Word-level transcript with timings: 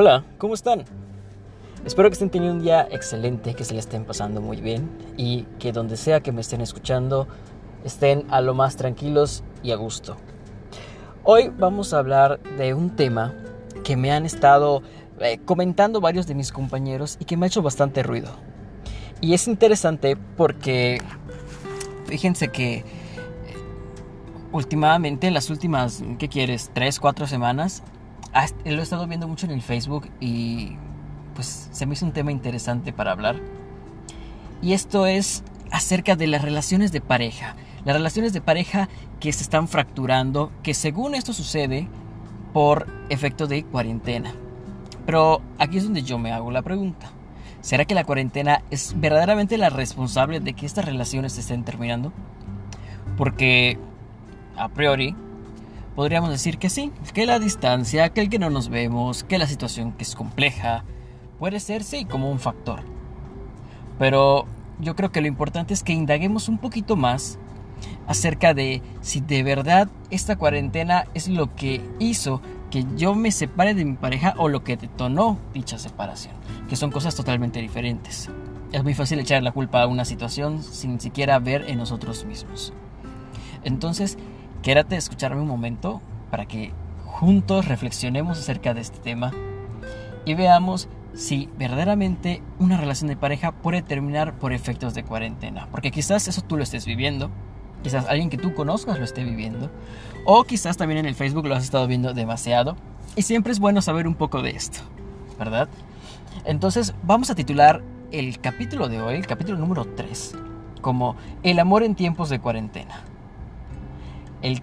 Hola, 0.00 0.24
¿cómo 0.38 0.54
están? 0.54 0.84
Espero 1.84 2.08
que 2.08 2.12
estén 2.12 2.30
teniendo 2.30 2.58
un 2.58 2.62
día 2.62 2.86
excelente, 2.88 3.54
que 3.54 3.64
se 3.64 3.74
le 3.74 3.80
estén 3.80 4.04
pasando 4.04 4.40
muy 4.40 4.60
bien 4.60 4.88
y 5.16 5.42
que 5.58 5.72
donde 5.72 5.96
sea 5.96 6.20
que 6.20 6.30
me 6.30 6.40
estén 6.40 6.60
escuchando 6.60 7.26
estén 7.82 8.24
a 8.30 8.40
lo 8.40 8.54
más 8.54 8.76
tranquilos 8.76 9.42
y 9.64 9.72
a 9.72 9.74
gusto. 9.74 10.16
Hoy 11.24 11.48
vamos 11.48 11.92
a 11.92 11.98
hablar 11.98 12.38
de 12.56 12.74
un 12.74 12.94
tema 12.94 13.34
que 13.82 13.96
me 13.96 14.12
han 14.12 14.24
estado 14.24 14.84
eh, 15.18 15.40
comentando 15.44 16.00
varios 16.00 16.28
de 16.28 16.36
mis 16.36 16.52
compañeros 16.52 17.16
y 17.18 17.24
que 17.24 17.36
me 17.36 17.46
ha 17.46 17.48
hecho 17.48 17.62
bastante 17.62 18.04
ruido. 18.04 18.28
Y 19.20 19.34
es 19.34 19.48
interesante 19.48 20.16
porque 20.36 21.02
fíjense 22.06 22.52
que 22.52 22.84
últimamente, 24.52 25.26
en 25.26 25.34
las 25.34 25.50
últimas, 25.50 26.04
¿qué 26.20 26.28
quieres? 26.28 26.70
¿Tres, 26.72 27.00
cuatro 27.00 27.26
semanas? 27.26 27.82
Lo 28.64 28.80
he 28.80 28.82
estado 28.82 29.06
viendo 29.06 29.26
mucho 29.28 29.46
en 29.46 29.52
el 29.52 29.62
Facebook 29.62 30.08
y 30.20 30.76
pues 31.34 31.68
se 31.72 31.86
me 31.86 31.94
hizo 31.94 32.04
un 32.04 32.12
tema 32.12 32.32
interesante 32.32 32.92
para 32.92 33.12
hablar. 33.12 33.36
Y 34.60 34.72
esto 34.72 35.06
es 35.06 35.44
acerca 35.70 36.16
de 36.16 36.26
las 36.26 36.42
relaciones 36.42 36.92
de 36.92 37.00
pareja. 37.00 37.54
Las 37.84 37.96
relaciones 37.96 38.32
de 38.32 38.40
pareja 38.40 38.88
que 39.20 39.32
se 39.32 39.42
están 39.42 39.68
fracturando, 39.68 40.52
que 40.62 40.74
según 40.74 41.14
esto 41.14 41.32
sucede 41.32 41.88
por 42.52 42.86
efecto 43.08 43.46
de 43.46 43.64
cuarentena. 43.64 44.32
Pero 45.06 45.40
aquí 45.58 45.78
es 45.78 45.84
donde 45.84 46.02
yo 46.02 46.18
me 46.18 46.32
hago 46.32 46.50
la 46.50 46.62
pregunta. 46.62 47.10
¿Será 47.60 47.84
que 47.84 47.94
la 47.94 48.04
cuarentena 48.04 48.62
es 48.70 48.94
verdaderamente 48.98 49.58
la 49.58 49.70
responsable 49.70 50.40
de 50.40 50.52
que 50.52 50.66
estas 50.66 50.84
relaciones 50.84 51.32
se 51.32 51.40
estén 51.40 51.64
terminando? 51.64 52.12
Porque 53.16 53.78
a 54.56 54.68
priori, 54.68 55.14
podríamos 55.98 56.30
decir 56.30 56.58
que 56.58 56.70
sí, 56.70 56.92
que 57.12 57.26
la 57.26 57.40
distancia, 57.40 58.10
que 58.10 58.20
el 58.20 58.30
que 58.30 58.38
no 58.38 58.50
nos 58.50 58.68
vemos, 58.68 59.24
que 59.24 59.36
la 59.36 59.48
situación 59.48 59.90
que 59.90 60.04
es 60.04 60.14
compleja, 60.14 60.84
puede 61.40 61.58
ser 61.58 61.82
sí 61.82 62.04
como 62.04 62.30
un 62.30 62.38
factor. 62.38 62.82
Pero 63.98 64.46
yo 64.78 64.94
creo 64.94 65.10
que 65.10 65.20
lo 65.20 65.26
importante 65.26 65.74
es 65.74 65.82
que 65.82 65.92
indaguemos 65.92 66.48
un 66.48 66.58
poquito 66.58 66.94
más 66.94 67.40
acerca 68.06 68.54
de 68.54 68.80
si 69.00 69.20
de 69.20 69.42
verdad 69.42 69.88
esta 70.08 70.36
cuarentena 70.36 71.06
es 71.14 71.26
lo 71.26 71.56
que 71.56 71.80
hizo 71.98 72.40
que 72.70 72.84
yo 72.96 73.16
me 73.16 73.32
separe 73.32 73.74
de 73.74 73.84
mi 73.84 73.96
pareja 73.96 74.34
o 74.38 74.48
lo 74.48 74.62
que 74.62 74.76
detonó 74.76 75.36
dicha 75.52 75.80
separación, 75.80 76.36
que 76.68 76.76
son 76.76 76.92
cosas 76.92 77.16
totalmente 77.16 77.60
diferentes. 77.60 78.30
Es 78.70 78.84
muy 78.84 78.94
fácil 78.94 79.18
echar 79.18 79.42
la 79.42 79.50
culpa 79.50 79.82
a 79.82 79.88
una 79.88 80.04
situación 80.04 80.62
sin 80.62 81.00
siquiera 81.00 81.40
ver 81.40 81.64
en 81.66 81.78
nosotros 81.78 82.24
mismos. 82.24 82.72
Entonces, 83.64 84.16
Quédate 84.68 84.96
a 84.96 84.98
escucharme 84.98 85.40
un 85.40 85.48
momento 85.48 86.02
para 86.30 86.44
que 86.44 86.74
juntos 87.06 87.64
reflexionemos 87.68 88.38
acerca 88.38 88.74
de 88.74 88.82
este 88.82 88.98
tema 88.98 89.32
y 90.26 90.34
veamos 90.34 90.90
si 91.14 91.48
verdaderamente 91.56 92.42
una 92.58 92.76
relación 92.76 93.08
de 93.08 93.16
pareja 93.16 93.52
puede 93.52 93.80
terminar 93.80 94.34
por 94.34 94.52
efectos 94.52 94.92
de 94.92 95.04
cuarentena. 95.04 95.68
Porque 95.70 95.90
quizás 95.90 96.28
eso 96.28 96.42
tú 96.42 96.58
lo 96.58 96.64
estés 96.64 96.84
viviendo, 96.84 97.30
quizás 97.82 98.08
alguien 98.08 98.28
que 98.28 98.36
tú 98.36 98.52
conozcas 98.52 98.98
lo 98.98 99.06
esté 99.06 99.24
viviendo, 99.24 99.70
o 100.26 100.44
quizás 100.44 100.76
también 100.76 100.98
en 100.98 101.06
el 101.06 101.14
Facebook 101.14 101.46
lo 101.46 101.54
has 101.54 101.64
estado 101.64 101.86
viendo 101.86 102.12
demasiado. 102.12 102.76
Y 103.16 103.22
siempre 103.22 103.52
es 103.52 103.60
bueno 103.60 103.80
saber 103.80 104.06
un 104.06 104.16
poco 104.16 104.42
de 104.42 104.50
esto, 104.50 104.80
¿verdad? 105.38 105.70
Entonces 106.44 106.94
vamos 107.04 107.30
a 107.30 107.34
titular 107.34 107.80
el 108.12 108.38
capítulo 108.38 108.90
de 108.90 109.00
hoy, 109.00 109.14
el 109.14 109.26
capítulo 109.26 109.56
número 109.56 109.86
3, 109.86 110.34
como 110.82 111.16
El 111.42 111.58
amor 111.58 111.84
en 111.84 111.94
tiempos 111.94 112.28
de 112.28 112.38
cuarentena 112.38 113.02
el 114.42 114.62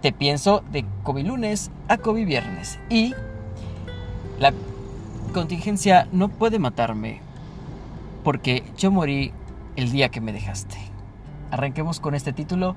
te 0.00 0.12
pienso 0.12 0.62
de 0.70 0.84
COVID 1.02 1.26
lunes 1.26 1.70
a 1.88 1.98
COVID 1.98 2.26
viernes. 2.26 2.78
Y 2.88 3.14
la 4.38 4.52
contingencia 5.32 6.08
no 6.12 6.28
puede 6.28 6.58
matarme 6.58 7.20
porque 8.24 8.62
yo 8.76 8.90
morí 8.90 9.32
el 9.76 9.90
día 9.90 10.08
que 10.08 10.20
me 10.20 10.32
dejaste. 10.32 10.76
Arranquemos 11.50 12.00
con 12.00 12.14
este 12.14 12.32
título 12.32 12.76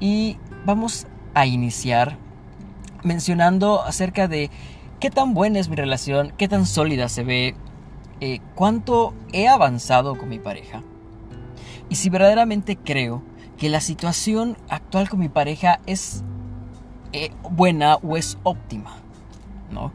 y 0.00 0.38
vamos 0.64 1.06
a 1.34 1.46
iniciar 1.46 2.16
mencionando 3.02 3.82
acerca 3.82 4.28
de 4.28 4.50
qué 5.00 5.10
tan 5.10 5.34
buena 5.34 5.58
es 5.58 5.68
mi 5.68 5.76
relación, 5.76 6.32
qué 6.36 6.48
tan 6.48 6.66
sólida 6.66 7.08
se 7.08 7.24
ve, 7.24 7.54
eh, 8.20 8.40
cuánto 8.54 9.14
he 9.32 9.48
avanzado 9.48 10.16
con 10.16 10.28
mi 10.28 10.38
pareja 10.38 10.82
y 11.88 11.96
si 11.96 12.10
verdaderamente 12.10 12.76
creo 12.76 13.22
que 13.64 13.70
la 13.70 13.80
situación 13.80 14.58
actual 14.68 15.08
con 15.08 15.20
mi 15.20 15.30
pareja 15.30 15.80
es 15.86 16.22
eh, 17.14 17.30
buena 17.48 17.94
o 17.94 18.18
es 18.18 18.36
óptima, 18.42 18.96
¿no? 19.70 19.90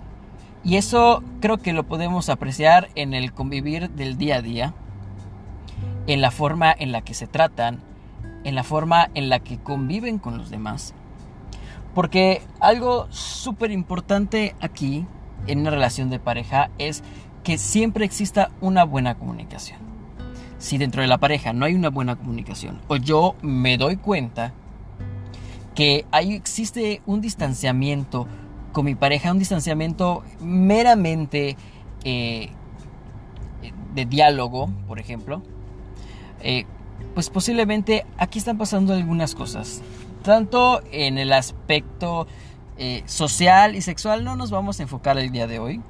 Y 0.64 0.78
eso 0.78 1.22
creo 1.40 1.60
que 1.60 1.72
lo 1.72 1.84
podemos 1.84 2.30
apreciar 2.30 2.90
en 2.96 3.14
el 3.14 3.32
convivir 3.32 3.92
del 3.92 4.18
día 4.18 4.38
a 4.38 4.42
día, 4.42 4.74
en 6.08 6.20
la 6.20 6.32
forma 6.32 6.74
en 6.76 6.92
la 6.92 7.02
que 7.02 7.14
se 7.14 7.28
tratan, 7.28 7.80
en 8.44 8.56
la 8.56 8.64
forma 8.64 9.12
en 9.14 9.30
la 9.30 9.38
que 9.38 9.60
conviven 9.60 10.18
con 10.18 10.40
los 10.40 10.50
demás. 10.50 10.96
Porque 11.94 12.42
algo 12.60 13.06
súper 13.12 13.70
importante 13.70 14.56
aquí 14.62 15.06
en 15.46 15.60
una 15.60 15.70
relación 15.70 16.10
de 16.10 16.18
pareja 16.18 16.72
es 16.80 17.04
que 17.44 17.60
siempre 17.60 18.04
exista 18.04 18.50
una 18.62 18.84
buena 18.84 19.14
comunicación 19.14 19.89
si 20.60 20.78
dentro 20.78 21.02
de 21.02 21.08
la 21.08 21.18
pareja 21.18 21.54
no 21.54 21.66
hay 21.66 21.74
una 21.74 21.90
buena 21.90 22.16
comunicación 22.16 22.80
o 22.88 22.98
yo 22.98 23.36
me 23.42 23.78
doy 23.78 23.98
cuenta 23.98 24.54
que 25.74 26.06
ahí 26.12 26.34
existe 26.34 27.02
un 27.06 27.22
distanciamiento 27.22 28.28
con 28.74 28.86
mi 28.86 28.96
pareja, 28.96 29.32
un 29.32 29.40
distanciamiento 29.40 30.24
meramente 30.42 31.56
eh, 32.04 32.50
de 33.96 34.06
diálogo, 34.06 34.70
por 34.88 35.00
ejemplo, 35.00 35.42
eh, 36.42 36.66
pues 37.14 37.30
posiblemente 37.30 38.06
aquí 38.18 38.40
están 38.40 38.58
pasando 38.58 38.94
algunas 38.94 39.36
cosas. 39.36 39.82
Tanto 40.24 40.82
en 40.92 41.18
el 41.18 41.32
aspecto 41.32 42.28
eh, 42.78 43.04
social 43.06 43.76
y 43.76 43.82
sexual 43.82 44.24
no 44.24 44.36
nos 44.36 44.52
vamos 44.52 44.80
a 44.80 44.84
enfocar 44.84 45.18
el 45.18 45.32
día 45.32 45.48
de 45.48 45.60
hoy, 45.60 45.82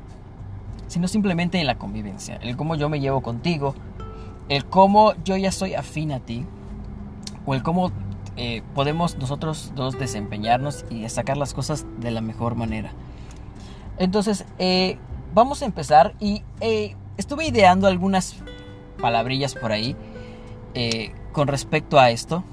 sino 0.87 1.07
simplemente 1.07 1.59
en 1.59 1.67
la 1.67 1.77
convivencia, 1.77 2.37
el 2.37 2.55
cómo 2.55 2.75
yo 2.75 2.89
me 2.89 2.99
llevo 2.99 3.21
contigo, 3.21 3.75
el 4.49 4.65
cómo 4.65 5.13
yo 5.23 5.37
ya 5.37 5.51
soy 5.51 5.75
afín 5.75 6.11
a 6.11 6.19
ti, 6.19 6.45
o 7.45 7.53
el 7.53 7.63
cómo 7.63 7.91
eh, 8.35 8.61
podemos 8.73 9.17
nosotros 9.17 9.73
dos 9.75 9.97
desempeñarnos 9.99 10.85
y 10.89 11.07
sacar 11.09 11.37
las 11.37 11.53
cosas 11.53 11.85
de 11.99 12.11
la 12.11 12.21
mejor 12.21 12.55
manera. 12.55 12.91
Entonces, 13.97 14.45
eh, 14.57 14.97
vamos 15.33 15.61
a 15.61 15.65
empezar 15.65 16.15
y 16.19 16.43
eh, 16.61 16.95
estuve 17.17 17.47
ideando 17.47 17.87
algunas 17.87 18.35
palabrillas 19.01 19.55
por 19.55 19.71
ahí 19.71 19.95
con 21.33 21.47
respecto 21.47 21.99
a 21.99 22.11
esto. 22.11 22.43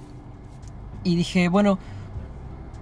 Y 1.04 1.14
dije, 1.14 1.48
bueno, 1.48 1.78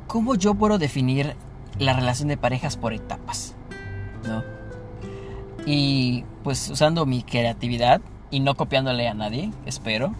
¿cómo 0.07 0.35
yo 0.35 0.55
puedo 0.55 0.79
definir 0.79 1.37
la 1.79 1.93
relación 1.93 2.29
de 2.29 2.39
parejas 2.39 2.79
por 2.79 2.95
etapas? 2.95 3.55
¿No? 4.27 4.43
Y 5.67 6.25
pues 6.43 6.71
usando 6.71 7.05
mi 7.05 7.23
creatividad, 7.23 8.01
y 8.35 8.41
no 8.41 8.57
copiándole 8.57 9.07
a 9.07 9.15
nadie, 9.15 9.53
espero. 9.65 10.13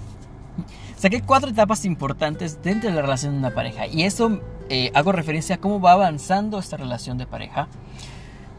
Saqué 0.97 1.21
cuatro 1.21 1.51
etapas 1.51 1.85
importantes 1.85 2.63
dentro 2.63 2.89
de 2.89 2.95
la 2.95 3.03
relación 3.03 3.33
de 3.33 3.39
una 3.41 3.51
pareja 3.51 3.89
y 3.89 4.05
eso 4.05 4.41
eh, 4.69 4.93
hago 4.95 5.11
referencia 5.11 5.57
a 5.57 5.59
cómo 5.59 5.81
va 5.81 5.93
avanzando 5.93 6.61
esta 6.61 6.77
relación 6.77 7.19
de 7.19 7.27
pareja, 7.27 7.67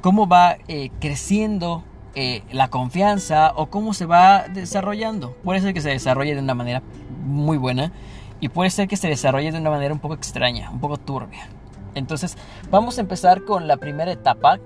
cómo 0.02 0.28
va 0.28 0.58
eh, 0.68 0.92
creciendo 1.00 1.86
eh, 2.16 2.44
la 2.52 2.68
confianza 2.68 3.54
o 3.56 3.68
cómo 3.68 3.94
se 3.94 4.06
va 4.06 4.46
desarrollando. 4.50 5.32
Puede 5.42 5.62
ser 5.62 5.74
que 5.74 5.80
se 5.80 5.90
desarrolle 5.90 6.36
de 6.36 6.42
una 6.42 6.54
manera 6.54 6.84
muy 7.24 7.58
buena 7.58 7.94
y 8.42 8.50
puede 8.50 8.72
ser 8.72 8.90
que 8.90 8.98
se 8.98 9.08
desarrolle 9.08 9.54
de 9.54 9.58
una 9.58 9.70
manera 9.70 9.94
un 9.94 10.02
poco 10.02 10.16
extraña, 10.16 10.70
un 10.70 10.82
poco 10.82 10.98
turbia. 10.98 11.48
Entonces 11.96 12.38
vamos 12.70 12.98
a 12.98 13.02
empezar 13.02 13.46
con 13.46 13.70
la 13.70 13.78
primera 13.78 14.12
etapa 14.12 14.60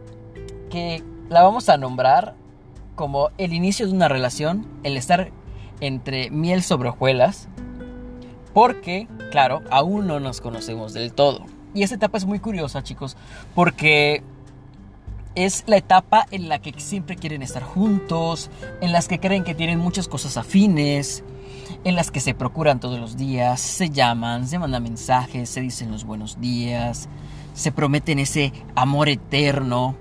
que 0.72 1.04
la 1.30 1.44
vamos 1.44 1.70
a 1.70 1.78
nombrar 1.78 2.34
como 3.00 3.30
el 3.38 3.54
inicio 3.54 3.88
de 3.88 3.94
una 3.94 4.10
relación, 4.10 4.68
el 4.84 4.98
estar 4.98 5.32
entre 5.80 6.30
miel 6.32 6.62
sobre 6.62 6.90
hojuelas, 6.90 7.48
porque, 8.54 9.08
claro, 9.32 9.62
aún 9.72 10.06
no 10.06 10.20
nos 10.20 10.42
conocemos 10.42 10.92
del 10.92 11.14
todo. 11.14 11.46
Y 11.74 11.84
esta 11.84 11.96
etapa 11.96 12.18
es 12.18 12.26
muy 12.26 12.40
curiosa, 12.40 12.84
chicos, 12.84 13.16
porque 13.56 14.22
es 15.34 15.64
la 15.66 15.78
etapa 15.78 16.26
en 16.32 16.50
la 16.50 16.60
que 16.60 16.78
siempre 16.78 17.16
quieren 17.16 17.42
estar 17.42 17.64
juntos, 17.64 18.52
en 18.82 18.92
las 18.92 19.08
que 19.08 19.22
creen 19.22 19.46
que 19.46 19.56
tienen 19.56 19.80
muchas 19.80 20.10
cosas 20.10 20.36
afines, 20.36 21.24
en 21.86 21.96
las 21.96 22.12
que 22.12 22.20
se 22.20 22.34
procuran 22.34 22.82
todos 22.82 23.00
los 23.00 23.16
días, 23.16 23.62
se 23.62 23.92
llaman, 23.92 24.46
se 24.46 24.60
mandan 24.60 24.84
mensajes, 24.84 25.50
se 25.50 25.62
dicen 25.62 25.90
los 25.90 26.04
buenos 26.04 26.42
días, 26.42 27.08
se 27.54 27.72
prometen 27.72 28.20
ese 28.20 28.52
amor 28.76 29.08
eterno, 29.08 29.96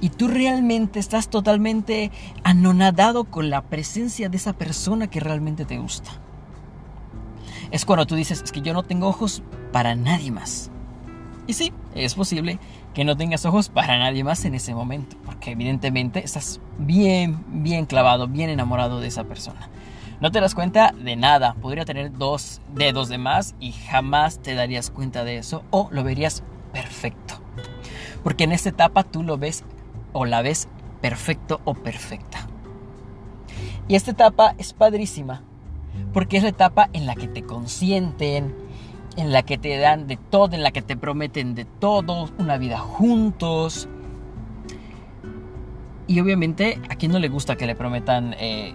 y 0.00 0.10
tú 0.10 0.28
realmente 0.28 0.98
estás 0.98 1.28
totalmente 1.28 2.10
anonadado 2.44 3.24
con 3.24 3.50
la 3.50 3.62
presencia 3.62 4.28
de 4.28 4.36
esa 4.36 4.52
persona 4.52 5.08
que 5.08 5.20
realmente 5.20 5.64
te 5.64 5.78
gusta. 5.78 6.10
Es 7.70 7.84
cuando 7.84 8.06
tú 8.06 8.14
dices, 8.14 8.42
es 8.42 8.52
que 8.52 8.60
yo 8.60 8.74
no 8.74 8.82
tengo 8.82 9.08
ojos 9.08 9.42
para 9.72 9.94
nadie 9.94 10.30
más. 10.30 10.70
Y 11.46 11.52
sí, 11.52 11.72
es 11.94 12.14
posible 12.14 12.58
que 12.94 13.04
no 13.04 13.16
tengas 13.16 13.44
ojos 13.44 13.68
para 13.68 13.98
nadie 13.98 14.24
más 14.24 14.44
en 14.44 14.54
ese 14.54 14.74
momento, 14.74 15.16
porque 15.24 15.52
evidentemente 15.52 16.24
estás 16.24 16.60
bien, 16.78 17.44
bien 17.48 17.86
clavado, 17.86 18.26
bien 18.26 18.50
enamorado 18.50 19.00
de 19.00 19.08
esa 19.08 19.24
persona. 19.24 19.68
No 20.20 20.32
te 20.32 20.40
das 20.40 20.54
cuenta 20.54 20.92
de 20.92 21.14
nada, 21.14 21.54
podría 21.54 21.84
tener 21.84 22.16
dos 22.16 22.62
dedos 22.74 23.08
de 23.08 23.18
más 23.18 23.54
y 23.60 23.72
jamás 23.72 24.38
te 24.38 24.54
darías 24.54 24.90
cuenta 24.90 25.24
de 25.24 25.36
eso 25.36 25.62
o 25.70 25.88
lo 25.92 26.04
verías 26.04 26.42
perfecto. 26.72 27.34
Porque 28.24 28.44
en 28.44 28.52
esta 28.52 28.70
etapa 28.70 29.04
tú 29.04 29.22
lo 29.22 29.36
ves 29.36 29.62
o 30.18 30.24
la 30.24 30.40
ves 30.40 30.66
perfecto 31.02 31.60
o 31.64 31.74
perfecta. 31.74 32.46
Y 33.86 33.96
esta 33.96 34.12
etapa 34.12 34.54
es 34.56 34.72
padrísima, 34.72 35.42
porque 36.14 36.38
es 36.38 36.42
la 36.42 36.48
etapa 36.48 36.88
en 36.94 37.04
la 37.04 37.14
que 37.14 37.28
te 37.28 37.42
consienten, 37.42 38.54
en 39.18 39.32
la 39.32 39.42
que 39.42 39.58
te 39.58 39.76
dan 39.76 40.06
de 40.06 40.16
todo, 40.16 40.54
en 40.54 40.62
la 40.62 40.70
que 40.70 40.80
te 40.80 40.96
prometen 40.96 41.54
de 41.54 41.66
todo, 41.66 42.30
una 42.38 42.56
vida 42.56 42.78
juntos. 42.78 43.88
Y 46.06 46.18
obviamente 46.20 46.80
a 46.88 46.96
quien 46.96 47.12
no 47.12 47.18
le 47.18 47.28
gusta 47.28 47.56
que 47.56 47.66
le 47.66 47.74
prometan 47.76 48.34
eh, 48.38 48.74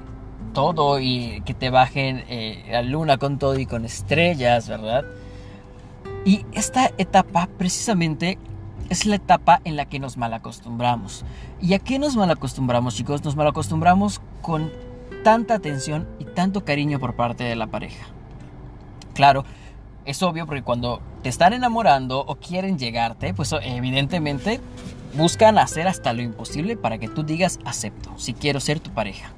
todo 0.54 1.00
y 1.00 1.42
que 1.44 1.56
te 1.56 1.72
bajen 1.72 2.24
eh, 2.30 2.68
la 2.70 2.84
luna 2.84 3.18
con 3.18 3.40
todo 3.40 3.58
y 3.58 3.66
con 3.66 3.84
estrellas, 3.84 4.70
¿verdad? 4.70 5.06
Y 6.24 6.46
esta 6.52 6.92
etapa 7.00 7.50
precisamente 7.58 8.38
es 8.92 9.06
la 9.06 9.16
etapa 9.16 9.62
en 9.64 9.78
la 9.78 9.86
que 9.86 10.00
nos 10.00 10.18
malacostumbramos. 10.18 11.24
¿Y 11.62 11.74
a 11.76 11.80
qué 11.80 11.98
nos 11.98 12.18
malacostumbramos, 12.18 12.94
chicos? 12.94 13.24
Nos 13.24 13.38
malacostumbramos 13.38 14.20
con 14.42 14.70
tanta 15.24 15.54
atención 15.54 16.10
y 16.20 16.26
tanto 16.26 16.66
cariño 16.66 17.00
por 17.00 17.16
parte 17.16 17.46
de 17.46 17.56
la 17.56 17.68
pareja. 17.68 18.08
Claro, 19.14 19.46
es 20.04 20.22
obvio 20.22 20.46
porque 20.46 20.62
cuando 20.62 21.02
te 21.24 21.30
están 21.30 21.54
enamorando 21.54 22.20
o 22.20 22.36
quieren 22.36 22.78
llegarte, 22.78 23.34
pues 23.34 23.56
evidentemente 23.64 24.60
buscan 25.16 25.58
hacer 25.58 25.88
hasta 25.88 26.12
lo 26.12 26.22
imposible 26.22 26.76
para 26.76 26.98
que 26.98 27.08
tú 27.08 27.24
digas 27.24 27.60
acepto, 27.64 28.12
si 28.18 28.34
quiero 28.34 28.60
ser 28.60 28.82
tu 28.82 28.92
pareja. 28.92 29.32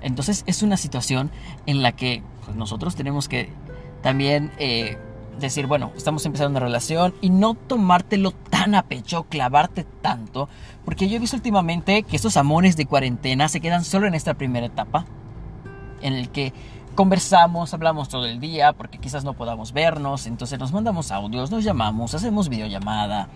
Entonces 0.00 0.42
es 0.46 0.64
una 0.64 0.76
situación 0.76 1.30
en 1.66 1.82
la 1.82 1.92
que 1.92 2.24
pues, 2.44 2.56
nosotros 2.56 2.96
tenemos 2.96 3.28
que 3.28 3.50
también 4.02 4.50
eh, 4.58 4.98
decir, 5.38 5.66
bueno, 5.66 5.92
estamos 5.96 6.24
empezando 6.26 6.58
una 6.58 6.66
relación 6.66 7.14
y 7.20 7.30
no 7.30 7.54
tomártelo 7.54 8.32
tan 8.32 8.74
a 8.74 8.82
pecho, 8.82 9.24
clavarte 9.24 9.84
tanto, 9.84 10.48
porque 10.84 11.08
yo 11.08 11.16
he 11.16 11.20
visto 11.20 11.36
últimamente 11.36 12.02
que 12.02 12.16
estos 12.16 12.36
amores 12.36 12.76
de 12.76 12.86
cuarentena 12.86 13.48
se 13.48 13.60
quedan 13.60 13.84
solo 13.84 14.06
en 14.06 14.14
esta 14.14 14.34
primera 14.34 14.66
etapa, 14.66 15.04
en 16.00 16.14
el 16.14 16.30
que 16.30 16.52
conversamos, 16.94 17.72
hablamos 17.74 18.08
todo 18.08 18.26
el 18.26 18.40
día, 18.40 18.72
porque 18.72 18.98
quizás 18.98 19.22
no 19.22 19.34
podamos 19.34 19.72
vernos, 19.72 20.26
entonces 20.26 20.58
nos 20.58 20.72
mandamos 20.72 21.12
audios, 21.12 21.50
nos 21.50 21.62
llamamos, 21.62 22.14
hacemos 22.14 22.48
videollamada, 22.48 23.28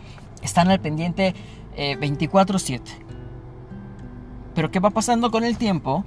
están 0.42 0.70
al 0.70 0.80
pendiente 0.80 1.34
24/7. 1.76 2.90
Eh, 2.90 3.06
Pero 4.54 4.70
¿qué 4.70 4.80
va 4.80 4.90
pasando 4.90 5.30
con 5.30 5.44
el 5.44 5.56
tiempo? 5.56 6.04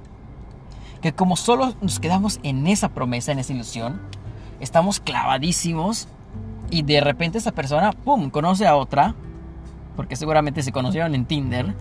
Que 1.00 1.12
como 1.12 1.36
solo 1.36 1.74
nos 1.80 1.98
quedamos 1.98 2.40
en 2.42 2.66
esa 2.66 2.90
promesa, 2.90 3.32
en 3.32 3.38
esa 3.38 3.52
ilusión, 3.52 4.00
estamos 4.60 5.00
clavadísimos 5.00 6.08
y 6.70 6.82
de 6.82 7.00
repente 7.00 7.38
esa 7.38 7.52
persona, 7.52 7.92
¡pum!, 7.92 8.30
conoce 8.30 8.66
a 8.66 8.76
otra, 8.76 9.14
porque 9.94 10.16
seguramente 10.16 10.62
se 10.62 10.72
conocieron 10.72 11.14
en 11.14 11.24
Tinder, 11.24 11.74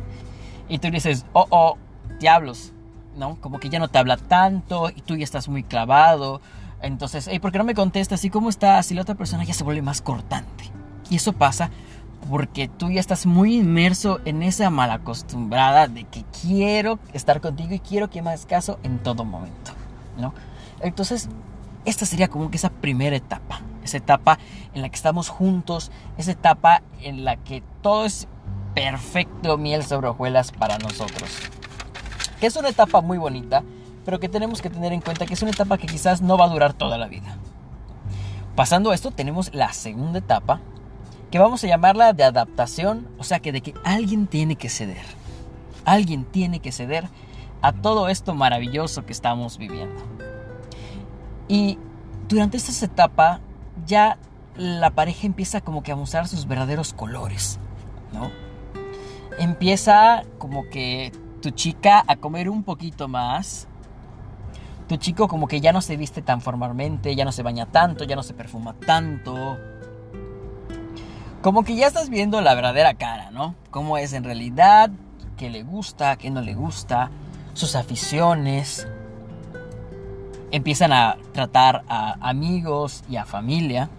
y 0.68 0.80
tú 0.80 0.90
dices, 0.90 1.26
oh, 1.34 1.48
oh, 1.50 1.78
diablos, 2.20 2.74
¿no? 3.18 3.36
Como 3.42 3.60
que 3.60 3.70
ya 3.70 3.80
no 3.80 3.88
te 3.88 3.98
habla 3.98 4.18
tanto 4.18 4.90
y 4.90 5.02
tú 5.02 5.16
ya 5.16 5.24
estás 5.24 5.48
muy 5.48 5.64
clavado. 5.64 6.42
Entonces, 6.82 7.28
hey, 7.30 7.40
¿por 7.40 7.52
qué 7.52 7.58
no 7.58 7.64
me 7.64 7.76
contestas? 7.76 8.24
¿Y 8.26 8.30
cómo 8.30 8.50
estás? 8.50 8.92
Y 8.92 8.96
la 8.96 9.02
otra 9.02 9.16
persona 9.16 9.44
ya 9.44 9.54
se 9.54 9.64
vuelve 9.64 9.82
más 9.82 10.02
cortante. 10.02 10.72
Y 11.10 11.18
eso 11.18 11.34
pasa 11.34 11.70
porque 12.30 12.68
tú 12.68 12.90
ya 12.90 13.00
estás 13.00 13.28
muy 13.28 13.58
inmerso 13.58 14.20
en 14.26 14.42
esa 14.42 14.72
mala 14.72 14.96
acostumbrada 14.96 15.88
de 15.88 16.06
que 16.06 16.26
quiero 16.42 16.98
estar 17.14 17.40
contigo 17.40 17.74
y 17.74 17.80
quiero 17.80 18.10
que 18.10 18.22
me 18.24 18.30
hagas 18.30 18.48
caso 18.48 18.80
en 18.82 18.98
todo 18.98 19.26
momento, 19.26 19.72
¿no? 20.18 20.34
Entonces, 20.80 21.30
esta 21.86 22.06
sería 22.06 22.28
como 22.28 22.50
que 22.50 22.58
esa 22.58 22.70
primera 22.70 23.16
etapa, 23.16 23.62
esa 23.84 23.98
etapa 23.98 24.40
en 24.74 24.82
la 24.82 24.90
que 24.90 24.96
estamos 24.96 25.30
juntos, 25.30 25.92
esa 26.18 26.32
etapa 26.32 26.82
en 27.02 27.24
la 27.24 27.38
que 27.38 27.64
todo 27.82 28.06
es 28.06 28.28
perfecto 28.74 29.58
miel 29.58 29.84
sobre 29.84 30.10
hojuelas 30.10 30.52
para 30.52 30.78
nosotros. 30.78 31.30
Que 32.40 32.48
es 32.48 32.56
una 32.56 32.70
etapa 32.70 33.02
muy 33.02 33.18
bonita, 33.18 33.64
pero 34.04 34.20
que 34.20 34.30
tenemos 34.30 34.62
que 34.62 34.70
tener 34.70 34.92
en 34.94 35.02
cuenta 35.02 35.26
que 35.26 35.34
es 35.34 35.42
una 35.42 35.52
etapa 35.52 35.78
que 35.78 35.88
quizás 35.88 36.22
no 36.22 36.38
va 36.38 36.46
a 36.46 36.50
durar 36.50 36.74
toda 36.74 36.98
la 36.98 37.08
vida. 37.08 37.38
Pasando 38.56 38.92
a 38.92 38.96
esto, 38.96 39.12
tenemos 39.12 39.54
la 39.54 39.72
segunda 39.74 40.20
etapa, 40.20 40.62
que 41.32 41.40
vamos 41.40 41.64
a 41.64 41.68
llamarla 41.68 42.14
de 42.14 42.24
adaptación, 42.24 43.08
o 43.18 43.24
sea 43.24 43.40
que 43.40 43.52
de 43.52 43.62
que 43.62 43.74
alguien 43.84 44.28
tiene 44.28 44.56
que 44.56 44.70
ceder. 44.70 45.04
Alguien 45.84 46.26
tiene 46.26 46.60
que 46.60 46.72
ceder 46.72 47.08
a 47.62 47.74
todo 47.74 48.10
esto 48.10 48.34
maravilloso 48.34 49.06
que 49.06 49.12
estamos 49.14 49.58
viviendo. 49.58 50.04
Y 51.48 51.78
durante 52.28 52.58
esta 52.58 52.86
etapa 52.86 53.40
ya 53.86 54.18
la 54.58 54.90
pareja 54.92 55.28
empieza 55.28 55.62
como 55.62 55.84
que 55.84 55.92
a 55.92 55.96
mostrar 55.96 56.28
sus 56.28 56.48
verdaderos 56.48 56.94
colores, 56.94 57.60
¿no? 58.14 58.32
Empieza 59.38 60.24
como 60.38 60.70
que 60.70 61.12
tu 61.42 61.52
chica 61.52 62.04
a 62.08 62.16
comer 62.16 62.50
un 62.50 62.64
poquito 62.64 63.08
más. 63.08 63.68
Tu 64.88 64.98
chico 64.98 65.28
como 65.28 65.48
que 65.48 65.62
ya 65.62 65.74
no 65.74 65.82
se 65.82 65.98
viste 65.98 66.22
tan 66.22 66.42
formalmente, 66.42 67.16
ya 67.16 67.26
no 67.26 67.32
se 67.32 67.44
baña 67.44 67.66
tanto, 67.66 68.04
ya 68.04 68.16
no 68.16 68.24
se 68.24 68.34
perfuma 68.34 68.74
tanto. 68.74 69.58
Como 71.42 71.64
que 71.64 71.76
ya 71.76 71.88
estás 71.88 72.10
viendo 72.10 72.42
la 72.42 72.56
verdadera 72.56 72.94
cara, 72.94 73.30
¿no? 73.32 73.56
Cómo 73.72 73.98
es 73.98 74.14
en 74.14 74.24
realidad, 74.24 74.90
qué 75.38 75.50
le 75.50 75.64
gusta, 75.64 76.16
qué 76.16 76.30
no 76.30 76.42
le 76.42 76.54
gusta, 76.54 77.12
sus 77.54 77.76
aficiones, 77.76 78.88
empiezan 80.52 80.94
a 80.94 81.18
tratar 81.34 81.84
a 81.88 82.16
amigos 82.22 83.04
y 83.10 83.18
a 83.18 83.26
familia. 83.26 83.90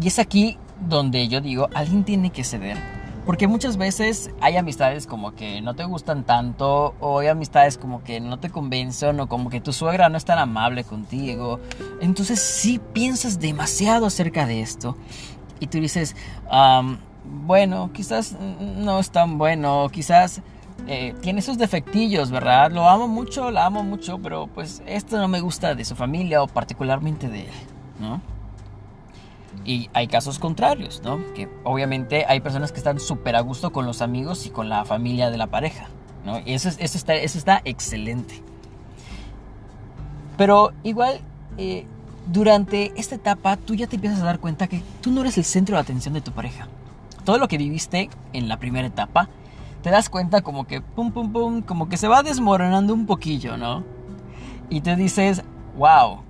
Y 0.00 0.08
es 0.08 0.18
aquí 0.18 0.58
donde 0.80 1.28
yo 1.28 1.40
digo, 1.40 1.68
alguien 1.74 2.04
tiene 2.04 2.30
que 2.30 2.44
ceder. 2.44 2.78
Porque 3.26 3.46
muchas 3.46 3.76
veces 3.76 4.30
hay 4.40 4.56
amistades 4.56 5.06
como 5.06 5.34
que 5.34 5.60
no 5.60 5.74
te 5.74 5.84
gustan 5.84 6.24
tanto, 6.24 6.94
o 7.00 7.18
hay 7.18 7.28
amistades 7.28 7.76
como 7.76 8.02
que 8.02 8.18
no 8.18 8.38
te 8.38 8.48
convencen, 8.48 9.20
o 9.20 9.28
como 9.28 9.50
que 9.50 9.60
tu 9.60 9.72
suegra 9.72 10.08
no 10.08 10.16
es 10.16 10.24
tan 10.24 10.38
amable 10.38 10.84
contigo. 10.84 11.60
Entonces 12.00 12.40
sí 12.40 12.80
piensas 12.92 13.38
demasiado 13.38 14.06
acerca 14.06 14.46
de 14.46 14.62
esto. 14.62 14.96
Y 15.60 15.66
tú 15.66 15.78
dices, 15.78 16.16
bueno, 17.46 17.90
quizás 17.92 18.36
no 18.40 18.98
es 18.98 19.10
tan 19.10 19.36
bueno, 19.36 19.90
quizás 19.92 20.40
eh, 20.86 21.14
tiene 21.20 21.42
sus 21.42 21.58
defectillos, 21.58 22.30
¿verdad? 22.30 22.72
Lo 22.72 22.88
amo 22.88 23.08
mucho, 23.08 23.50
la 23.50 23.66
amo 23.66 23.82
mucho, 23.82 24.18
pero 24.18 24.46
pues 24.48 24.82
esto 24.86 25.18
no 25.18 25.28
me 25.28 25.40
gusta 25.40 25.74
de 25.74 25.84
su 25.84 25.94
familia 25.94 26.42
o 26.42 26.46
particularmente 26.46 27.28
de 27.28 27.42
él, 27.42 27.54
¿no? 28.00 28.20
Y 29.64 29.90
hay 29.92 30.08
casos 30.08 30.38
contrarios, 30.38 31.02
¿no? 31.04 31.18
Que 31.34 31.48
obviamente 31.64 32.24
hay 32.26 32.40
personas 32.40 32.72
que 32.72 32.78
están 32.78 32.98
súper 32.98 33.36
a 33.36 33.40
gusto 33.40 33.72
con 33.72 33.86
los 33.86 34.02
amigos 34.02 34.46
y 34.46 34.50
con 34.50 34.68
la 34.68 34.84
familia 34.84 35.30
de 35.30 35.38
la 35.38 35.46
pareja, 35.48 35.86
¿no? 36.24 36.40
Y 36.44 36.54
eso, 36.54 36.68
está, 36.68 37.14
eso 37.14 37.38
está 37.38 37.60
excelente. 37.64 38.42
Pero 40.36 40.72
igual, 40.82 41.20
eh, 41.58 41.84
durante 42.26 42.92
esta 42.96 43.16
etapa, 43.16 43.56
tú 43.56 43.74
ya 43.74 43.86
te 43.86 43.96
empiezas 43.96 44.20
a 44.20 44.24
dar 44.24 44.38
cuenta 44.38 44.66
que 44.66 44.82
tú 45.02 45.10
no 45.10 45.20
eres 45.20 45.36
el 45.36 45.44
centro 45.44 45.76
de 45.76 45.82
atención 45.82 46.14
de 46.14 46.20
tu 46.20 46.32
pareja. 46.32 46.68
Todo 47.24 47.38
lo 47.38 47.48
que 47.48 47.58
viviste 47.58 48.08
en 48.32 48.48
la 48.48 48.56
primera 48.58 48.88
etapa 48.88 49.28
te 49.82 49.90
das 49.90 50.08
cuenta 50.08 50.42
como 50.42 50.66
que 50.66 50.80
pum, 50.80 51.12
pum, 51.12 51.32
pum, 51.32 51.62
como 51.62 51.88
que 51.88 51.96
se 51.96 52.08
va 52.08 52.22
desmoronando 52.22 52.94
un 52.94 53.06
poquillo, 53.06 53.56
¿no? 53.56 53.84
Y 54.68 54.82
te 54.82 54.96
dices, 54.96 55.42
wow, 55.76 56.22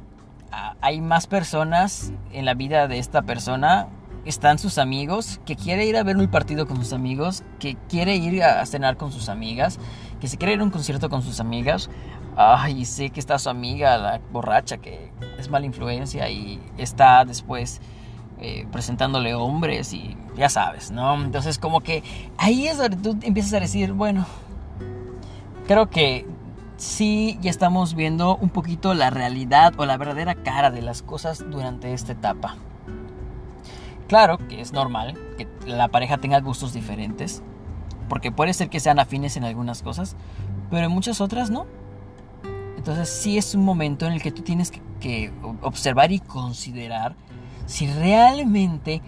hay 0.81 1.01
más 1.01 1.27
personas 1.27 2.13
en 2.33 2.45
la 2.45 2.55
vida 2.55 2.89
de 2.89 2.99
esta 2.99 3.23
persona. 3.23 3.89
Están 4.25 4.59
sus 4.59 4.79
amigos, 4.79 5.41
que 5.47 5.57
quiere 5.57 5.87
ir 5.87 5.97
a 5.97 6.03
ver 6.03 6.17
un 6.17 6.29
partido 6.29 6.67
con 6.67 6.77
sus 6.77 6.93
amigos, 6.93 7.43
que 7.59 7.77
quiere 7.89 8.17
ir 8.17 8.43
a 8.43 8.65
cenar 8.67 8.97
con 8.97 9.13
sus 9.13 9.29
amigas, 9.31 9.79
que 10.21 10.29
se 10.29 10.37
quiere 10.37 10.55
ir 10.55 10.61
a 10.61 10.65
un 10.65 10.71
concierto 10.71 11.09
con 11.09 11.23
sus 11.23 11.41
amigas. 11.41 11.89
Ay, 12.37 12.85
sé 12.85 13.11
que 13.11 13.21
está 13.21 13.39
su 13.39 13.49
amiga, 13.49 13.97
la 13.97 14.21
borracha, 14.31 14.77
que 14.79 15.11
es 15.39 15.49
mala 15.49 15.67
influencia 15.67 16.29
y 16.29 16.61
está 16.77 17.25
después 17.25 17.81
eh, 18.43 18.67
presentándole 18.73 19.35
hombres 19.35 19.93
y 19.93 20.17
ya 20.35 20.49
sabes, 20.49 20.91
¿no? 20.91 21.15
Entonces 21.23 21.59
como 21.59 21.83
que 21.83 22.03
ahí 22.39 22.67
es 22.67 22.79
donde 22.79 22.97
tú 22.97 23.19
empiezas 23.23 23.53
a 23.53 23.61
decir, 23.61 23.93
bueno, 23.93 24.25
creo 25.67 25.91
que 25.91 26.27
sí 26.79 27.39
ya 27.43 27.51
estamos 27.51 27.95
viendo 27.95 28.37
un 28.37 28.49
poquito 28.49 28.95
la 28.95 29.11
realidad 29.11 29.75
o 29.77 29.85
la 29.85 29.99
verdadera 29.99 30.35
cara 30.35 30.71
de 30.71 30.81
las 30.81 31.03
cosas 31.03 31.45
durante 31.51 31.93
esta 31.93 32.13
etapa. 32.13 32.57
Claro 34.09 34.39
que 34.49 34.61
es 34.61 34.73
normal 34.73 35.19
que 35.37 35.47
la 35.67 35.89
pareja 35.89 36.17
tenga 36.17 36.41
gustos 36.41 36.73
diferentes, 36.73 37.43
porque 38.09 38.33
puede 38.33 38.55
ser 38.55 38.71
que 38.71 38.81
sean 38.81 38.99
afines 38.99 39.37
en 39.37 39.45
algunas 39.45 39.83
cosas, 39.83 40.17
pero 40.71 40.87
en 40.87 40.93
muchas 40.93 41.21
otras 41.21 41.51
no. 41.51 41.67
Entonces 42.79 43.11
sí 43.11 43.37
es 43.37 43.55
un 43.55 43.65
momento 43.65 44.07
en 44.07 44.15
el 44.15 44.23
que 44.23 44.33
tú 44.33 44.41
tienes 44.41 44.73
que 45.01 45.31
observar 45.61 46.11
y 46.11 46.21
considerar 46.21 47.15
si 47.71 47.87
realmente 47.87 49.01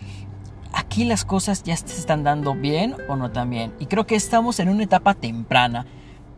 aquí 0.73 1.05
las 1.05 1.25
cosas 1.25 1.65
ya 1.65 1.77
se 1.77 1.99
están 1.99 2.23
dando 2.23 2.55
bien 2.55 2.95
o 3.09 3.17
no 3.17 3.31
tan 3.33 3.51
bien. 3.51 3.73
Y 3.81 3.87
creo 3.87 4.07
que 4.07 4.15
estamos 4.15 4.61
en 4.61 4.69
una 4.69 4.85
etapa 4.85 5.15
temprana 5.15 5.85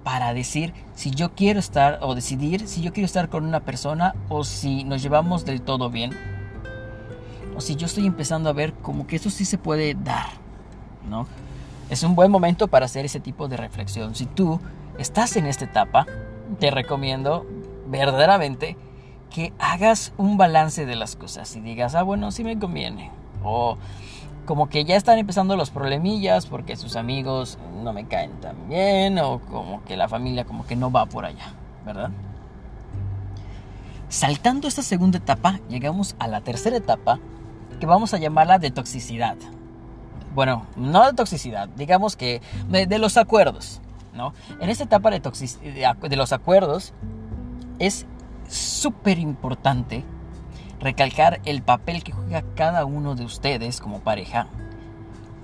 para 0.05 0.33
decir 0.33 0.73
si 0.95 1.11
yo 1.11 1.35
quiero 1.35 1.61
estar 1.61 1.99
o 2.03 2.15
decidir 2.15 2.67
si 2.67 2.83
yo 2.83 2.93
quiero 2.93 3.07
estar 3.07 3.29
con 3.29 3.45
una 3.45 3.61
persona 3.61 4.15
o 4.29 4.43
si 4.43 4.85
nos 4.85 5.03
llevamos 5.03 5.45
del 5.45 5.61
todo 5.61 5.91
bien. 5.91 6.13
O 7.57 7.61
si 7.61 7.77
yo 7.77 7.87
estoy 7.87 8.07
empezando 8.07 8.49
a 8.49 8.55
ver 8.55 8.73
como 8.73 9.07
que 9.07 9.17
eso 9.17 9.29
sí 9.29 9.45
se 9.45 9.59
puede 9.59 9.95
dar, 9.95 10.31
¿no? 11.09 11.29
Es 11.91 12.03
un 12.03 12.15
buen 12.15 12.31
momento 12.31 12.69
para 12.69 12.87
hacer 12.87 13.05
ese 13.05 13.21
tipo 13.21 13.49
de 13.49 13.59
reflexión. 13.59 14.15
Si 14.15 14.25
tú 14.25 14.61
estás 14.99 15.37
en 15.37 15.45
esta 15.45 15.67
etapa, 15.67 16.07
te 16.59 16.71
recomiendo 16.71 17.47
verdaderamente 17.87 18.79
que 19.35 19.53
hagas 19.59 20.13
un 20.17 20.37
balance 20.37 20.87
de 20.87 20.95
las 20.95 21.17
cosas 21.17 21.57
y 21.57 21.61
digas, 21.61 21.97
ah, 21.97 22.05
bueno, 22.05 22.31
sí 22.31 22.45
me 22.45 22.57
conviene. 22.57 23.11
O 23.43 23.77
como 24.47 24.69
que 24.69 24.85
ya 24.85 24.95
están 24.95 25.19
empezando 25.19 25.57
los 25.57 25.71
problemillas 25.71 26.47
porque 26.47 26.77
sus 26.77 26.95
amigos 26.95 27.59
no 27.83 27.93
me 27.93 28.07
caen 28.07 28.31
tan 28.41 28.69
bien 28.69 29.19
o 29.19 29.41
como 29.41 29.83
que 29.83 29.97
la 29.97 30.09
familia 30.09 30.45
como 30.45 30.65
que 30.65 30.77
no 30.77 30.93
va 30.93 31.07
por 31.07 31.25
allá, 31.25 31.53
¿verdad? 31.85 32.11
Saltando 34.09 34.69
esta 34.69 34.83
segunda 34.83 35.19
etapa, 35.19 35.59
llegamos 35.69 36.15
a 36.21 36.29
la 36.29 36.41
tercera 36.41 36.77
etapa 36.77 37.19
que 37.81 37.87
vamos 37.87 38.15
a 38.15 38.19
llamarla 38.19 38.61
de 38.61 38.71
toxicidad. 38.71 39.37
Bueno, 40.33 40.65
no 40.77 41.05
de 41.07 41.13
toxicidad, 41.13 41.69
digamos 41.71 42.15
que 42.15 42.41
de, 42.69 42.99
los 43.01 43.17
acuerdos, 43.17 43.81
¿no? 44.13 44.33
En 44.61 44.71
esta 44.71 44.85
etapa 44.85 45.11
de, 45.11 45.21
de 45.21 46.17
los 46.17 46.33
acuerdos 46.33 46.93
es 47.81 48.07
súper 48.49 49.19
importante 49.19 50.05
recalcar 50.81 51.41
el 51.45 51.63
papel 51.63 52.03
que 52.03 52.13
juega 52.13 52.45
cada 52.55 52.85
uno 52.85 53.15
de 53.15 53.25
ustedes 53.25 53.81
como 53.81 54.01
pareja. 54.01 54.49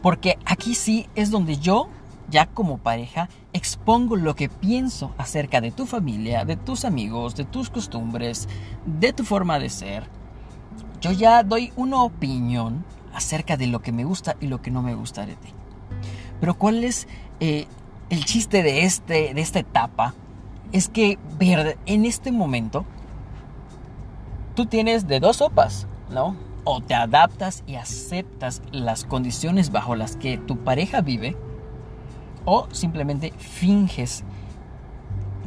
Porque 0.02 0.38
aquí 0.44 0.74
sí 0.74 1.08
es 1.14 1.30
donde 1.30 1.56
yo, 1.56 1.88
ya 2.28 2.46
como 2.46 2.78
pareja, 2.78 3.28
expongo 3.52 4.16
lo 4.16 4.34
que 4.34 4.48
pienso 4.48 5.14
acerca 5.18 5.60
de 5.60 5.70
tu 5.70 5.86
familia, 5.86 6.44
de 6.44 6.56
tus 6.56 6.84
amigos, 6.84 7.36
de 7.36 7.44
tus 7.44 7.70
costumbres, 7.70 8.48
de 8.86 9.12
tu 9.12 9.24
forma 9.24 9.58
de 9.58 9.70
ser. 9.70 10.04
Yo 11.00 11.12
ya 11.12 11.42
doy 11.42 11.72
una 11.76 12.02
opinión 12.02 12.84
acerca 13.14 13.56
de 13.56 13.66
lo 13.66 13.80
que 13.80 13.92
me 13.92 14.04
gusta 14.04 14.36
y 14.40 14.46
lo 14.46 14.62
que 14.62 14.70
no 14.70 14.82
me 14.82 14.94
gusta 14.94 15.26
de 15.26 15.36
ti. 15.36 15.48
Pero 16.40 16.54
¿cuál 16.56 16.84
es 16.84 17.08
eh, 17.40 17.66
el 18.08 18.24
chiste 18.24 18.62
de, 18.62 18.84
este, 18.84 19.34
de 19.34 19.40
esta 19.40 19.58
etapa? 19.58 20.14
Es 20.72 20.88
que 20.88 21.18
en 21.86 22.04
este 22.04 22.32
momento 22.32 22.84
tú 24.54 24.66
tienes 24.66 25.08
de 25.08 25.20
dos 25.20 25.36
sopas, 25.36 25.86
¿no? 26.10 26.36
O 26.64 26.80
te 26.80 26.94
adaptas 26.94 27.64
y 27.66 27.76
aceptas 27.76 28.62
las 28.70 29.04
condiciones 29.04 29.72
bajo 29.72 29.96
las 29.96 30.16
que 30.16 30.38
tu 30.38 30.58
pareja 30.58 31.00
vive, 31.00 31.36
o 32.44 32.68
simplemente 32.72 33.32
finges 33.38 34.24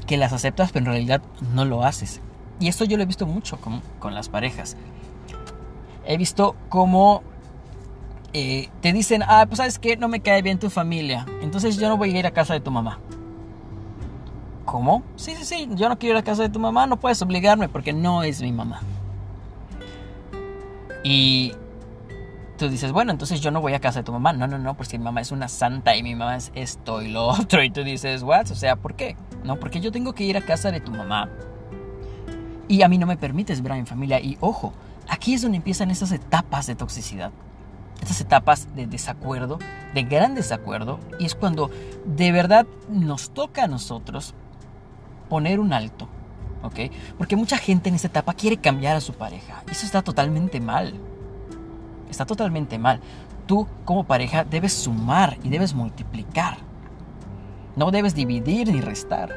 que 0.06 0.18
las 0.18 0.34
aceptas, 0.34 0.72
pero 0.72 0.86
en 0.86 0.92
realidad 0.92 1.22
no 1.54 1.66
lo 1.66 1.84
haces. 1.84 2.22
Y 2.60 2.68
esto 2.68 2.86
yo 2.86 2.98
lo 2.98 3.04
he 3.04 3.06
visto 3.06 3.26
mucho 3.26 3.58
con, 3.58 3.82
con 4.00 4.14
las 4.14 4.30
parejas. 4.30 4.78
He 6.06 6.18
visto 6.18 6.56
cómo 6.70 7.24
eh, 8.34 8.70
te 8.82 8.94
dicen, 8.94 9.24
ah, 9.28 9.46
pues 9.48 9.58
sabes 9.58 9.80
que 9.80 9.96
no 9.96 10.08
me 10.08 10.20
cae 10.20 10.42
bien 10.42 10.60
tu 10.60 10.70
familia, 10.70 11.26
entonces 11.42 11.78
yo 11.78 11.88
no 11.88 11.98
voy 11.98 12.16
a 12.16 12.20
ir 12.20 12.28
a 12.28 12.32
casa 12.32 12.54
de 12.54 12.60
tu 12.60 12.72
mamá. 12.72 13.00
¿Cómo? 14.66 15.04
Sí, 15.16 15.36
sí, 15.36 15.46
sí, 15.46 15.70
yo 15.76 15.90
no 15.90 16.00
quiero 16.00 16.18
ir 16.18 16.22
a 16.22 16.24
casa 16.24 16.44
de 16.44 16.50
tu 16.50 16.60
mamá, 16.60 16.88
no 16.88 16.98
puedes 16.98 17.22
obligarme 17.22 17.70
porque 17.70 17.94
no 17.94 18.24
es 18.24 18.42
mi 18.42 18.52
mamá. 18.52 18.82
Y 21.04 21.54
tú 22.58 22.70
dices, 22.70 22.94
bueno, 22.94 23.12
entonces 23.12 23.42
yo 23.42 23.52
no 23.52 23.60
voy 23.60 23.74
a 23.74 23.80
casa 23.80 24.00
de 24.00 24.04
tu 24.04 24.14
mamá. 24.14 24.32
No, 24.34 24.48
no, 24.48 24.58
no, 24.58 24.76
porque 24.76 24.98
mi 24.98 25.04
mamá 25.04 25.22
es 25.22 25.32
una 25.32 25.50
santa 25.50 25.96
y 25.98 26.04
mi 26.04 26.16
mamá 26.16 26.38
es 26.38 26.52
esto 26.56 27.02
y 27.02 27.10
lo 27.10 27.28
otro. 27.28 27.64
Y 27.64 27.70
tú 27.70 27.84
dices, 27.84 28.24
what? 28.24 28.52
O 28.52 28.56
sea, 28.56 28.78
¿por 28.78 28.96
qué? 28.96 29.18
No, 29.44 29.60
porque 29.60 29.82
yo 29.82 29.92
tengo 29.92 30.14
que 30.14 30.24
ir 30.24 30.38
a 30.38 30.42
casa 30.42 30.72
de 30.72 30.80
tu 30.80 30.92
mamá. 30.92 31.30
Y 32.70 32.82
a 32.82 32.88
mí 32.88 32.98
no 32.98 33.06
me 33.06 33.18
permites 33.18 33.62
ver 33.62 33.74
a 33.74 33.76
mi 33.76 33.86
familia. 33.86 34.20
Y 34.22 34.38
ojo, 34.40 34.74
aquí 35.10 35.34
es 35.34 35.42
donde 35.42 35.58
empiezan 35.58 35.92
esas 35.92 36.12
etapas 36.12 36.68
de 36.68 36.76
toxicidad. 36.76 37.32
Estas 38.02 38.22
etapas 38.22 38.74
de 38.76 38.88
desacuerdo, 38.88 39.60
de 39.94 40.04
gran 40.04 40.36
desacuerdo. 40.36 41.00
Y 41.20 41.26
es 41.26 41.36
cuando 41.36 41.70
de 42.06 42.32
verdad 42.32 42.66
nos 42.90 43.32
toca 43.32 43.66
a 43.66 43.68
nosotros 43.68 44.34
poner 45.30 45.60
un 45.60 45.74
alto, 45.74 46.08
¿ok? 46.64 46.92
Porque 47.18 47.36
mucha 47.36 47.58
gente 47.58 47.90
en 47.90 47.96
esta 47.96 48.08
etapa 48.08 48.34
quiere 48.34 48.58
cambiar 48.58 48.96
a 48.96 49.02
su 49.02 49.14
pareja. 49.14 49.64
Eso 49.70 49.86
está 49.86 50.02
totalmente 50.02 50.60
mal. 50.60 50.94
Está 52.10 52.26
totalmente 52.26 52.78
mal. 52.78 53.00
Tú 53.46 53.68
como 53.86 54.06
pareja 54.06 54.44
debes 54.44 54.74
sumar 54.74 55.38
y 55.44 55.50
debes 55.50 55.74
multiplicar. 55.74 56.58
No 57.76 57.92
debes 57.92 58.16
dividir 58.16 58.72
ni 58.72 58.82
restar. 58.82 59.34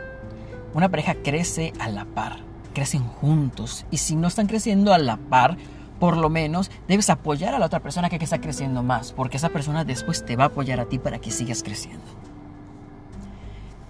Una 0.75 0.89
pareja 0.91 1.15
crece 1.15 1.73
a 1.81 1.89
la 1.89 2.05
par, 2.05 2.37
crecen 2.75 3.05
juntos. 3.05 3.87
Y 3.91 3.97
si 3.97 4.15
no 4.15 4.29
están 4.29 4.47
creciendo 4.47 4.93
a 4.93 4.99
la 4.99 5.17
par, 5.17 5.57
por 5.99 6.17
lo 6.17 6.29
menos 6.29 6.71
debes 6.87 7.09
apoyar 7.11 7.55
a 7.55 7.59
la 7.59 7.67
otra 7.67 7.81
persona 7.81 8.11
que 8.11 8.17
está 8.17 8.41
creciendo 8.41 8.83
más, 8.83 9.13
porque 9.13 9.39
esa 9.39 9.49
persona 9.49 9.85
después 9.85 10.25
te 10.25 10.37
va 10.37 10.45
a 10.45 10.49
apoyar 10.49 10.81
a 10.81 10.87
ti 10.87 10.99
para 10.99 11.19
que 11.19 11.31
sigas 11.31 11.63
creciendo. 11.63 12.05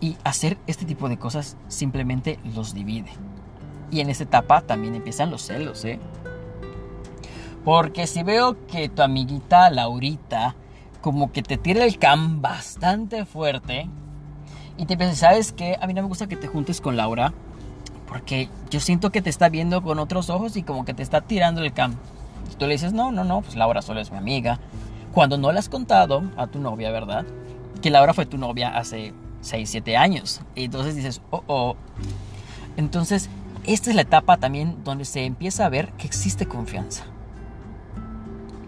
Y 0.00 0.16
hacer 0.24 0.58
este 0.66 0.84
tipo 0.84 1.08
de 1.08 1.18
cosas 1.18 1.56
simplemente 1.68 2.38
los 2.54 2.74
divide. 2.74 3.10
Y 3.90 4.00
en 4.00 4.10
esta 4.10 4.24
etapa 4.24 4.60
también 4.60 4.94
empiezan 4.94 5.30
los 5.30 5.42
celos, 5.42 5.84
¿eh? 5.84 5.98
Porque 7.64 8.06
si 8.06 8.22
veo 8.22 8.66
que 8.66 8.88
tu 8.88 9.02
amiguita 9.02 9.70
Laurita 9.70 10.54
como 11.00 11.30
que 11.30 11.42
te 11.42 11.56
tira 11.56 11.84
el 11.84 11.98
cam 11.98 12.42
bastante 12.42 13.24
fuerte 13.24 13.88
y 14.76 14.86
te 14.86 14.96
piensas, 14.96 15.18
¿sabes 15.18 15.52
qué? 15.52 15.76
A 15.80 15.86
mí 15.86 15.94
no 15.94 16.02
me 16.02 16.08
gusta 16.08 16.26
que 16.26 16.36
te 16.36 16.48
juntes 16.48 16.80
con 16.80 16.96
Laura 16.96 17.32
porque 18.08 18.48
yo 18.70 18.80
siento 18.80 19.10
que 19.10 19.22
te 19.22 19.30
está 19.30 19.48
viendo 19.48 19.82
con 19.82 19.98
otros 19.98 20.30
ojos 20.30 20.56
y 20.56 20.62
como 20.62 20.84
que 20.84 20.94
te 20.94 21.02
está 21.02 21.20
tirando 21.20 21.62
el 21.62 21.72
cam. 21.72 21.96
Y 22.52 22.56
tú 22.56 22.66
le 22.66 22.72
dices, 22.72 22.92
no, 22.92 23.10
no, 23.12 23.24
no, 23.24 23.40
pues 23.40 23.56
Laura 23.56 23.82
solo 23.82 24.00
es 24.00 24.10
mi 24.10 24.18
amiga. 24.18 24.58
Cuando 25.12 25.38
no 25.38 25.50
le 25.52 25.58
has 25.58 25.68
contado 25.68 26.22
a 26.36 26.46
tu 26.46 26.58
novia, 26.58 26.90
¿verdad? 26.90 27.24
Que 27.82 27.90
Laura 27.90 28.14
fue 28.14 28.26
tu 28.26 28.38
novia 28.38 28.76
hace 28.76 29.12
6, 29.46 29.70
7 29.70 29.96
años. 29.96 30.40
Y 30.54 30.64
entonces 30.64 30.96
dices, 30.96 31.22
oh, 31.30 31.42
oh. 31.46 31.76
Entonces, 32.76 33.30
esta 33.64 33.90
es 33.90 33.96
la 33.96 34.02
etapa 34.02 34.36
también 34.36 34.84
donde 34.84 35.04
se 35.04 35.24
empieza 35.24 35.64
a 35.66 35.68
ver 35.68 35.92
que 35.92 36.06
existe 36.06 36.46
confianza. 36.46 37.04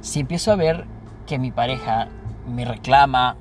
Si 0.00 0.20
empiezo 0.20 0.52
a 0.52 0.56
ver 0.56 0.86
que 1.26 1.38
mi 1.38 1.50
pareja 1.50 2.08
me 2.46 2.64
reclama 2.64 3.36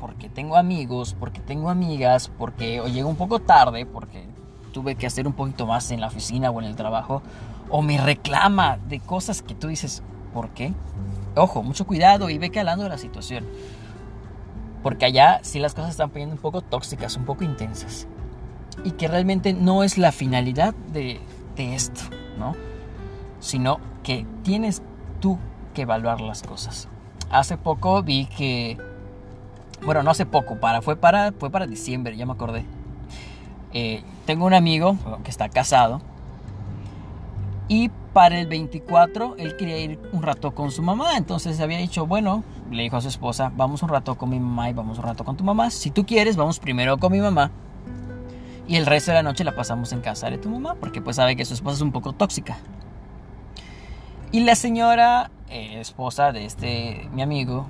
porque 0.00 0.28
tengo 0.28 0.56
amigos, 0.56 1.14
porque 1.18 1.40
tengo 1.40 1.70
amigas, 1.70 2.30
porque 2.38 2.80
o 2.80 2.88
llego 2.88 3.08
un 3.08 3.16
poco 3.16 3.40
tarde, 3.40 3.84
porque 3.86 4.24
tuve 4.72 4.94
que 4.94 5.06
hacer 5.06 5.26
un 5.26 5.32
poquito 5.32 5.66
más 5.66 5.90
en 5.90 6.00
la 6.00 6.06
oficina 6.06 6.50
o 6.50 6.60
en 6.60 6.66
el 6.66 6.76
trabajo, 6.76 7.22
o 7.68 7.82
me 7.82 7.98
reclama 7.98 8.78
de 8.88 9.00
cosas 9.00 9.42
que 9.42 9.54
tú 9.54 9.68
dices, 9.68 10.02
¿por 10.32 10.50
qué? 10.50 10.72
Ojo, 11.34 11.62
mucho 11.62 11.86
cuidado 11.86 12.30
y 12.30 12.38
ve 12.38 12.50
calando 12.50 12.88
la 12.88 12.98
situación. 12.98 13.44
Porque 14.88 15.04
allá 15.04 15.40
sí 15.42 15.58
las 15.58 15.74
cosas 15.74 15.90
están 15.90 16.08
poniendo 16.08 16.34
un 16.34 16.40
poco 16.40 16.62
tóxicas, 16.62 17.14
un 17.18 17.26
poco 17.26 17.44
intensas. 17.44 18.06
Y 18.84 18.92
que 18.92 19.06
realmente 19.06 19.52
no 19.52 19.84
es 19.84 19.98
la 19.98 20.12
finalidad 20.12 20.72
de, 20.94 21.20
esto, 21.58 22.00
¿no? 22.38 22.54
Sino 23.38 23.80
que 24.02 24.24
tienes 24.44 24.80
tú 25.20 25.36
que 25.74 25.82
evaluar 25.82 26.22
las 26.22 26.42
cosas. 26.42 26.88
Hace 27.28 27.58
poco 27.58 28.02
vi 28.02 28.30
que... 28.34 28.78
Bueno, 29.84 30.02
no 30.02 30.10
hace 30.10 30.24
poco, 30.24 30.58
para, 30.58 30.80
fue, 30.80 30.96
para, 30.96 31.32
fue 31.32 31.50
para 31.50 31.66
diciembre, 31.66 32.16
ya 32.16 32.24
me 32.24 32.32
acordé. 32.32 32.64
Eh, 33.74 34.02
tengo 34.24 34.46
un 34.46 34.54
amigo 34.54 34.96
que 35.22 35.30
está 35.30 35.50
casado 35.50 36.00
y 37.68 37.90
para 38.12 38.38
el 38.38 38.46
24 38.46 39.36
él 39.38 39.56
quería 39.56 39.78
ir 39.78 39.98
un 40.12 40.22
rato 40.22 40.54
con 40.54 40.70
su 40.70 40.82
mamá. 40.82 41.16
Entonces 41.16 41.60
había 41.60 41.78
dicho, 41.78 42.06
bueno, 42.06 42.44
le 42.70 42.82
dijo 42.82 42.96
a 42.96 43.00
su 43.00 43.08
esposa, 43.08 43.52
vamos 43.56 43.82
un 43.82 43.88
rato 43.88 44.16
con 44.16 44.30
mi 44.30 44.40
mamá 44.40 44.70
y 44.70 44.72
vamos 44.72 44.98
un 44.98 45.04
rato 45.04 45.24
con 45.24 45.36
tu 45.36 45.44
mamá. 45.44 45.70
Si 45.70 45.90
tú 45.90 46.04
quieres, 46.04 46.36
vamos 46.36 46.58
primero 46.58 46.98
con 46.98 47.12
mi 47.12 47.20
mamá. 47.20 47.50
Y 48.66 48.76
el 48.76 48.86
resto 48.86 49.12
de 49.12 49.16
la 49.16 49.22
noche 49.22 49.44
la 49.44 49.54
pasamos 49.54 49.92
en 49.92 50.00
casa 50.00 50.30
de 50.30 50.36
tu 50.36 50.50
mamá, 50.50 50.74
porque 50.74 51.00
pues 51.00 51.16
sabe 51.16 51.36
que 51.36 51.44
su 51.44 51.54
esposa 51.54 51.76
es 51.76 51.82
un 51.82 51.92
poco 51.92 52.12
tóxica. 52.12 52.58
Y 54.30 54.40
la 54.40 54.54
señora, 54.54 55.30
eh, 55.48 55.80
esposa 55.80 56.32
de 56.32 56.44
este 56.44 57.08
mi 57.14 57.22
amigo, 57.22 57.66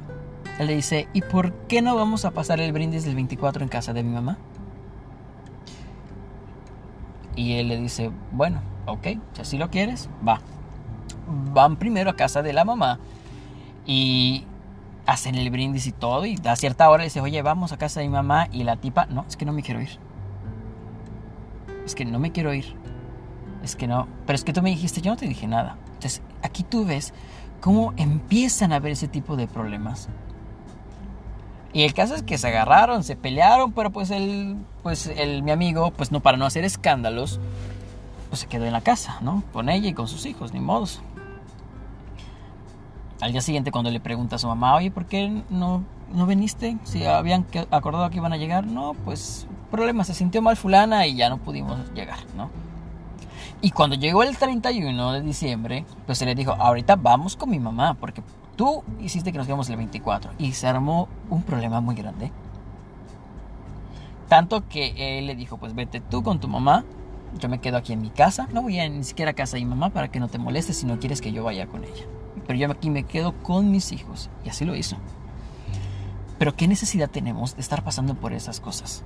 él 0.59 0.66
le 0.66 0.75
dice, 0.75 1.09
¿y 1.12 1.23
por 1.23 1.52
qué 1.68 1.83
no 1.83 1.95
vamos 1.95 2.25
a 2.25 2.33
pasar 2.33 2.61
el 2.61 2.73
brindis 2.73 3.04
del 3.04 3.14
24 3.14 3.62
en 3.62 3.68
casa 3.68 3.92
de 3.92 4.02
mi 4.02 4.12
mamá? 4.12 4.38
Y 7.37 7.52
él 7.52 7.68
le 7.68 7.76
dice, 7.76 8.11
bueno, 8.33 8.61
ok, 8.92 9.07
si 9.33 9.40
así 9.40 9.59
lo 9.59 9.71
quieres, 9.71 10.09
va. 10.26 10.40
Van 11.52 11.76
primero 11.76 12.11
a 12.11 12.16
casa 12.16 12.42
de 12.42 12.52
la 12.52 12.64
mamá 12.64 12.99
y 13.87 14.45
hacen 15.07 15.35
el 15.35 15.50
brindis 15.50 15.87
y 15.87 15.92
todo. 15.92 16.26
Y 16.26 16.38
a 16.45 16.57
cierta 16.57 16.88
hora 16.88 16.99
le 16.99 17.04
dice, 17.04 17.21
oye, 17.21 17.40
vamos 17.42 17.73
a 17.73 17.78
casa 17.78 18.00
de 18.00 18.07
mi 18.07 18.12
mamá. 18.12 18.49
Y 18.52 18.64
la 18.64 18.76
tipa, 18.76 19.07
no, 19.07 19.25
es 19.28 19.37
que 19.37 19.45
no 19.45 19.52
me 19.52 19.62
quiero 19.62 19.80
ir. 19.80 19.99
Es 21.85 21.95
que 21.95 22.04
no 22.04 22.18
me 22.18 22.33
quiero 22.33 22.52
ir. 22.52 22.76
Es 23.62 23.76
que 23.76 23.87
no. 23.87 24.07
Pero 24.26 24.35
es 24.35 24.45
que 24.45 24.52
tú 24.52 24.62
me 24.62 24.71
dijiste, 24.71 25.00
yo 25.00 25.11
no 25.11 25.16
te 25.16 25.26
dije 25.26 25.47
nada. 25.47 25.76
Entonces, 25.87 26.23
aquí 26.42 26.62
tú 26.62 26.85
ves 26.85 27.14
cómo 27.61 27.95
empiezan 27.97 28.73
a 28.73 28.76
haber 28.76 28.92
ese 28.92 29.09
tipo 29.09 29.37
de 29.37 29.49
problemas. 29.49 30.09
Y 31.73 31.83
el 31.83 31.95
caso 31.95 32.14
es 32.14 32.23
que 32.23 32.38
se 32.38 32.49
agarraron, 32.49 33.04
se 33.04 33.16
pelearon, 33.16 33.73
pero 33.73 33.90
pues 33.90 34.11
el, 34.11 34.57
pues 34.83 35.07
el, 35.07 35.42
mi 35.42 35.50
amigo, 35.50 35.90
pues 35.90 36.11
no 36.12 36.21
para 36.21 36.37
no 36.37 36.47
hacer 36.47 36.64
escándalos, 36.64 37.40
pues 38.28 38.40
se 38.40 38.47
quedó 38.47 38.64
en 38.64 38.73
la 38.73 38.80
casa, 38.80 39.18
¿no? 39.20 39.42
Con 39.52 39.68
ella 39.68 39.88
y 39.88 39.94
con 39.94 40.08
sus 40.08 40.26
hijos, 40.26 40.52
ni 40.52 40.61
modos. 40.61 41.00
Al 43.20 43.32
día 43.32 43.40
siguiente 43.40 43.73
cuando 43.73 43.90
le 43.90 44.00
pregunta 44.00 44.37
a 44.37 44.38
su 44.38 44.47
mamá, 44.47 44.76
oye, 44.76 44.90
¿por 44.90 45.06
qué 45.06 45.42
no, 45.50 45.82
no 46.12 46.26
viniste? 46.26 46.76
Si 46.85 47.04
habían 47.04 47.47
acordado 47.70 48.08
que 48.11 48.18
iban 48.18 48.32
a 48.32 48.37
llegar, 48.37 48.66
no, 48.66 48.94
pues 49.04 49.47
problema, 49.70 50.04
se 50.04 50.14
sintió 50.14 50.40
mal 50.42 50.56
fulana 50.56 51.06
y 51.06 51.16
ya 51.16 51.28
no 51.28 51.38
pudimos 51.38 51.78
llegar, 51.94 52.18
¿no? 52.37 52.50
Y 53.61 53.73
cuando 53.73 53.97
llegó 53.97 54.23
el 54.23 54.37
31 54.37 55.12
de 55.12 55.20
diciembre, 55.20 55.85
pues 56.06 56.18
se 56.18 56.26
le 56.26 56.35
dijo, 56.35 56.52
ahorita 56.52 56.97
vamos 56.97 57.37
con 57.37 57.50
mi 57.50 57.58
mamá, 57.58 57.94
porque 57.94 58.23
tú 58.56 58.85
hiciste 59.00 59.32
que 59.32 59.38
nos 59.38 59.47
quedamos 59.47 59.68
el 59.68 59.76
24. 59.76 60.32
Y 60.38 60.52
se 60.52 60.68
armó 60.68 61.08
un 61.28 61.42
problema 61.42 61.80
muy 61.80 61.97
grande. 61.97 62.30
Tanto 64.28 64.68
que 64.68 65.18
él 65.18 65.26
le 65.26 65.35
dijo, 65.35 65.56
pues 65.56 65.75
vete 65.75 66.00
tú 66.00 66.23
con 66.23 66.38
tu 66.38 66.47
mamá, 66.47 66.85
yo 67.38 67.49
me 67.49 67.61
quedo 67.61 67.76
aquí 67.76 67.92
en 67.92 68.00
mi 68.00 68.11
casa, 68.11 68.49
no 68.52 68.62
voy 68.62 68.78
a 68.80 68.88
ni 68.88 69.04
siquiera 69.04 69.32
a 69.32 69.35
casa 69.35 69.56
de 69.56 69.64
mi 69.64 69.70
mamá 69.70 69.90
para 69.90 70.08
que 70.08 70.20
no 70.20 70.28
te 70.28 70.38
molestes 70.38 70.78
si 70.78 70.87
no 70.87 70.99
quieres 70.99 71.20
que 71.20 71.32
yo 71.32 71.44
vaya 71.44 71.66
con 71.66 71.85
ella. 71.85 72.04
Pero 72.47 72.58
yo 72.58 72.70
aquí 72.70 72.90
me 72.90 73.04
quedo 73.04 73.35
con 73.42 73.70
mis 73.70 73.92
hijos. 73.92 74.30
Y 74.44 74.49
así 74.49 74.64
lo 74.64 74.75
hizo. 74.75 74.97
Pero 76.38 76.54
¿qué 76.54 76.68
necesidad 76.68 77.11
tenemos 77.11 77.56
de 77.56 77.61
estar 77.61 77.85
pasando 77.85 78.14
por 78.14 78.32
esas 78.32 78.61
cosas? 78.61 79.02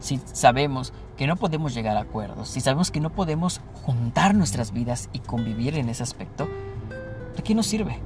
Si 0.00 0.20
sabemos 0.32 0.92
que 1.16 1.26
no 1.26 1.36
podemos 1.36 1.74
llegar 1.74 1.96
a 1.96 2.00
acuerdos, 2.00 2.48
si 2.48 2.60
sabemos 2.60 2.90
que 2.90 3.00
no 3.00 3.10
podemos 3.10 3.60
juntar 3.82 4.34
nuestras 4.34 4.72
vidas 4.72 5.08
y 5.12 5.20
convivir 5.20 5.76
en 5.76 5.88
ese 5.88 6.02
aspecto, 6.02 6.48
¿de 7.36 7.42
qué 7.42 7.54
nos 7.54 7.66
sirve? 7.66 7.98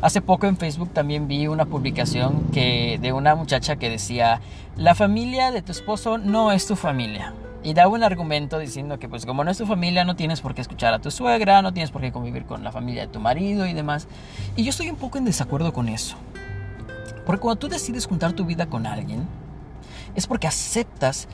Hace 0.00 0.20
poco 0.20 0.46
en 0.46 0.56
Facebook 0.56 0.90
también 0.92 1.26
vi 1.26 1.48
una 1.48 1.64
publicación 1.64 2.52
que, 2.52 3.00
de 3.02 3.12
una 3.12 3.34
muchacha 3.34 3.74
que 3.76 3.90
decía, 3.90 4.40
la 4.76 4.94
familia 4.94 5.50
de 5.50 5.60
tu 5.60 5.72
esposo 5.72 6.18
no 6.18 6.52
es 6.52 6.68
tu 6.68 6.76
familia. 6.76 7.34
Y 7.64 7.74
daba 7.74 7.90
un 7.90 8.04
argumento 8.04 8.60
diciendo 8.60 9.00
que 9.00 9.08
pues 9.08 9.26
como 9.26 9.42
no 9.42 9.50
es 9.50 9.58
tu 9.58 9.66
familia 9.66 10.04
no 10.04 10.14
tienes 10.14 10.40
por 10.40 10.54
qué 10.54 10.60
escuchar 10.60 10.94
a 10.94 11.00
tu 11.00 11.10
suegra, 11.10 11.62
no 11.62 11.72
tienes 11.72 11.90
por 11.90 12.00
qué 12.00 12.12
convivir 12.12 12.44
con 12.44 12.62
la 12.62 12.70
familia 12.70 13.06
de 13.06 13.12
tu 13.12 13.18
marido 13.18 13.66
y 13.66 13.72
demás. 13.72 14.06
Y 14.54 14.62
yo 14.62 14.70
estoy 14.70 14.88
un 14.88 14.94
poco 14.94 15.18
en 15.18 15.24
desacuerdo 15.24 15.72
con 15.72 15.88
eso. 15.88 16.16
Porque 17.26 17.40
cuando 17.40 17.58
tú 17.58 17.68
decides 17.68 18.06
juntar 18.06 18.34
tu 18.34 18.44
vida 18.44 18.66
con 18.66 18.86
alguien, 18.86 19.26
es 20.14 20.28
porque 20.28 20.46
aceptas 20.46 21.26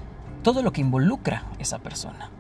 todo 0.43 0.63
lo 0.63 0.73
que 0.73 0.81
involucra 0.81 1.45
esa 1.59 1.81
persona. 1.81 2.31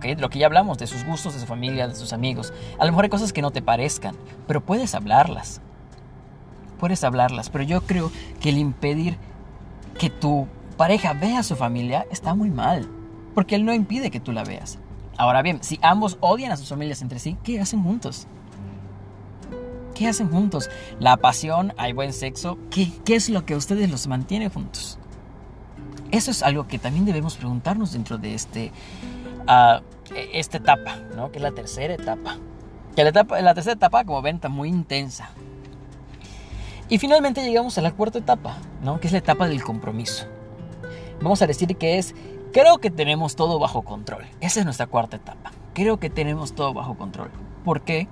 De 0.00 0.16
lo 0.16 0.30
que 0.30 0.38
ya 0.38 0.46
hablamos, 0.46 0.78
de 0.78 0.86
sus 0.86 1.04
gustos, 1.04 1.34
de 1.34 1.40
su 1.40 1.46
familia, 1.46 1.88
de 1.88 1.94
sus 1.94 2.12
amigos. 2.12 2.52
A 2.78 2.84
lo 2.84 2.92
mejor 2.92 3.04
hay 3.04 3.10
cosas 3.10 3.32
que 3.32 3.42
no 3.42 3.50
te 3.50 3.62
parezcan, 3.62 4.16
pero 4.46 4.60
puedes 4.60 4.94
hablarlas. 4.94 5.60
Puedes 6.78 7.04
hablarlas, 7.04 7.50
pero 7.50 7.64
yo 7.64 7.82
creo 7.82 8.10
que 8.40 8.50
el 8.50 8.58
impedir 8.58 9.16
que 9.98 10.10
tu 10.10 10.46
pareja 10.76 11.12
vea 11.14 11.38
a 11.38 11.42
su 11.42 11.56
familia 11.56 12.06
está 12.10 12.34
muy 12.34 12.50
mal, 12.50 12.88
porque 13.34 13.54
él 13.54 13.64
no 13.64 13.72
impide 13.72 14.10
que 14.10 14.20
tú 14.20 14.32
la 14.32 14.44
veas. 14.44 14.78
Ahora 15.16 15.42
bien, 15.42 15.62
si 15.62 15.78
ambos 15.82 16.18
odian 16.20 16.52
a 16.52 16.56
sus 16.56 16.68
familias 16.68 17.00
entre 17.00 17.18
sí, 17.18 17.36
¿qué 17.44 17.60
hacen 17.60 17.82
juntos? 17.82 18.26
¿Qué 19.94 20.08
hacen 20.08 20.28
juntos? 20.28 20.68
La 20.98 21.16
pasión, 21.16 21.72
hay 21.76 21.92
buen 21.92 22.12
sexo, 22.12 22.58
¿qué, 22.70 22.90
qué 23.04 23.14
es 23.14 23.28
lo 23.28 23.46
que 23.46 23.54
a 23.54 23.56
ustedes 23.56 23.88
los 23.90 24.08
mantiene 24.08 24.48
juntos? 24.48 24.98
Eso 26.10 26.30
es 26.30 26.42
algo 26.42 26.66
que 26.66 26.78
también 26.78 27.04
debemos 27.04 27.36
preguntarnos 27.36 27.92
dentro 27.92 28.18
de 28.18 28.34
este, 28.34 28.72
uh, 29.48 29.82
esta 30.32 30.58
etapa, 30.58 30.96
¿no? 31.16 31.30
que 31.30 31.38
es 31.38 31.42
la 31.42 31.52
tercera 31.52 31.94
etapa. 31.94 32.36
Que 32.94 33.02
la, 33.02 33.10
etapa, 33.10 33.40
la 33.40 33.54
tercera 33.54 33.74
etapa, 33.74 34.04
como 34.04 34.22
ven, 34.22 34.36
está 34.36 34.48
muy 34.48 34.68
intensa. 34.68 35.30
Y 36.88 36.98
finalmente 36.98 37.42
llegamos 37.42 37.76
a 37.78 37.82
la 37.82 37.92
cuarta 37.92 38.18
etapa, 38.18 38.58
¿no? 38.82 39.00
que 39.00 39.06
es 39.06 39.12
la 39.12 39.18
etapa 39.18 39.48
del 39.48 39.62
compromiso. 39.62 40.26
Vamos 41.20 41.40
a 41.42 41.46
decir 41.46 41.76
que 41.76 41.98
es, 41.98 42.14
creo 42.52 42.78
que 42.78 42.90
tenemos 42.90 43.36
todo 43.36 43.58
bajo 43.58 43.82
control. 43.82 44.26
Esa 44.40 44.60
es 44.60 44.64
nuestra 44.64 44.86
cuarta 44.86 45.16
etapa. 45.16 45.52
Creo 45.72 45.98
que 45.98 46.10
tenemos 46.10 46.54
todo 46.54 46.74
bajo 46.74 46.96
control. 46.96 47.30
¿Por 47.64 47.80
qué? 47.80 48.06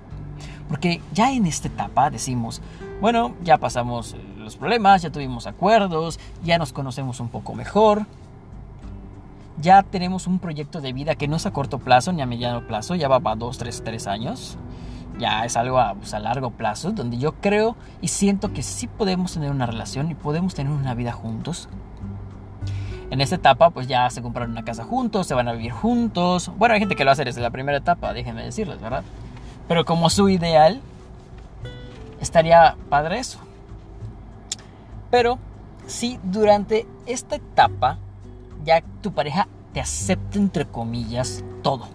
Porque 0.67 1.01
ya 1.13 1.31
en 1.31 1.45
esta 1.45 1.67
etapa 1.67 2.09
decimos, 2.09 2.61
bueno, 2.99 3.35
ya 3.43 3.57
pasamos 3.57 4.15
los 4.37 4.57
problemas, 4.57 5.01
ya 5.01 5.11
tuvimos 5.11 5.45
acuerdos, 5.45 6.19
ya 6.43 6.57
nos 6.57 6.73
conocemos 6.73 7.19
un 7.19 7.29
poco 7.29 7.53
mejor, 7.53 8.05
ya 9.63 9.81
tenemos 9.81 10.27
un 10.27 10.39
proyecto 10.39 10.81
de 10.81 10.91
vida 10.91 11.15
que 11.15 11.29
no 11.29 11.37
es 11.37 11.45
a 11.45 11.51
corto 11.51 11.79
plazo 11.79 12.11
ni 12.11 12.21
a 12.21 12.25
mediano 12.25 12.67
plazo, 12.67 12.95
ya 12.95 13.07
va 13.07 13.21
a 13.23 13.35
dos, 13.35 13.57
tres, 13.57 13.81
tres 13.83 14.07
años, 14.07 14.57
ya 15.17 15.45
es 15.45 15.55
algo 15.55 15.79
a, 15.79 15.95
pues, 15.95 16.13
a 16.13 16.19
largo 16.19 16.51
plazo, 16.51 16.91
donde 16.91 17.17
yo 17.17 17.31
creo 17.35 17.77
y 18.01 18.09
siento 18.09 18.51
que 18.51 18.61
sí 18.61 18.87
podemos 18.87 19.33
tener 19.33 19.51
una 19.51 19.65
relación 19.65 20.11
y 20.11 20.15
podemos 20.15 20.53
tener 20.53 20.71
una 20.71 20.93
vida 20.93 21.13
juntos. 21.13 21.69
En 23.09 23.21
esta 23.21 23.35
etapa, 23.35 23.69
pues 23.69 23.87
ya 23.87 24.09
se 24.09 24.21
compraron 24.21 24.51
una 24.51 24.65
casa 24.65 24.83
juntos, 24.83 25.27
se 25.27 25.33
van 25.33 25.47
a 25.47 25.53
vivir 25.53 25.71
juntos. 25.71 26.51
Bueno, 26.57 26.73
hay 26.73 26.79
gente 26.79 26.95
que 26.95 27.05
lo 27.05 27.11
hace 27.11 27.23
desde 27.23 27.41
la 27.41 27.51
primera 27.51 27.77
etapa, 27.77 28.11
déjenme 28.11 28.43
decirles, 28.43 28.81
¿verdad? 28.81 29.03
Pero 29.67 29.85
como 29.85 30.09
su 30.09 30.27
ideal, 30.29 30.81
estaría 32.19 32.75
padre 32.89 33.19
eso. 33.19 33.39
Pero 35.09 35.39
si 35.85 36.19
durante 36.23 36.85
esta 37.05 37.35
etapa 37.35 37.97
ya 38.63 38.81
tu 39.01 39.13
pareja 39.13 39.47
te 39.73 39.81
acepta 39.81 40.37
entre 40.37 40.65
comillas 40.65 41.43
todo. 41.61 41.87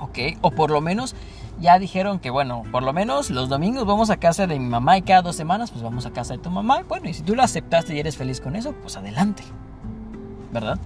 ¿Ok? 0.00 0.18
O 0.42 0.50
por 0.50 0.70
lo 0.70 0.80
menos 0.80 1.14
ya 1.60 1.78
dijeron 1.78 2.18
que 2.18 2.30
bueno, 2.30 2.64
por 2.72 2.82
lo 2.82 2.92
menos 2.92 3.30
los 3.30 3.48
domingos 3.48 3.86
vamos 3.86 4.10
a 4.10 4.16
casa 4.16 4.46
de 4.46 4.58
mi 4.58 4.66
mamá 4.66 4.98
y 4.98 5.02
cada 5.02 5.22
dos 5.22 5.36
semanas 5.36 5.70
pues 5.70 5.82
vamos 5.82 6.06
a 6.06 6.12
casa 6.12 6.34
de 6.34 6.40
tu 6.40 6.50
mamá. 6.50 6.82
Bueno, 6.88 7.08
y 7.08 7.14
si 7.14 7.22
tú 7.22 7.34
lo 7.34 7.42
aceptaste 7.42 7.94
y 7.94 8.00
eres 8.00 8.16
feliz 8.16 8.40
con 8.40 8.56
eso, 8.56 8.72
pues 8.72 8.96
adelante. 8.96 9.44
¿Verdad? 10.52 10.78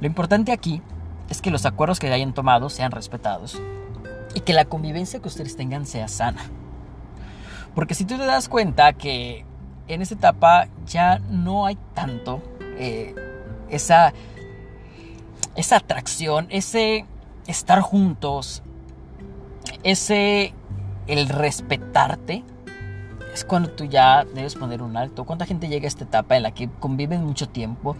Lo 0.00 0.06
importante 0.06 0.52
aquí 0.52 0.82
es 1.28 1.40
que 1.42 1.50
los 1.50 1.66
acuerdos 1.66 2.00
que 2.00 2.12
hayan 2.12 2.32
tomado 2.32 2.70
sean 2.70 2.90
respetados 2.90 3.60
y 4.34 4.40
que 4.40 4.52
la 4.52 4.64
convivencia 4.64 5.20
que 5.20 5.28
ustedes 5.28 5.56
tengan 5.56 5.86
sea 5.86 6.08
sana. 6.08 6.42
Porque 7.74 7.94
si 7.94 8.04
tú 8.04 8.16
te 8.16 8.24
das 8.24 8.48
cuenta 8.48 8.92
que 8.94 9.44
en 9.88 10.02
esta 10.02 10.14
etapa 10.14 10.68
ya 10.86 11.18
no 11.18 11.66
hay 11.66 11.76
tanto 11.94 12.42
eh, 12.80 13.14
esa, 13.68 14.12
esa 15.56 15.76
atracción, 15.76 16.46
ese 16.50 17.04
estar 17.46 17.80
juntos, 17.80 18.62
ese 19.82 20.54
el 21.06 21.28
respetarte, 21.28 22.44
es 23.32 23.44
cuando 23.44 23.70
tú 23.70 23.84
ya 23.84 24.24
debes 24.24 24.54
poner 24.54 24.82
un 24.82 24.96
alto. 24.96 25.24
¿Cuánta 25.24 25.46
gente 25.46 25.68
llega 25.68 25.84
a 25.84 25.88
esta 25.88 26.04
etapa 26.04 26.36
en 26.36 26.42
la 26.42 26.52
que 26.52 26.68
conviven 26.68 27.24
mucho 27.24 27.48
tiempo 27.48 27.96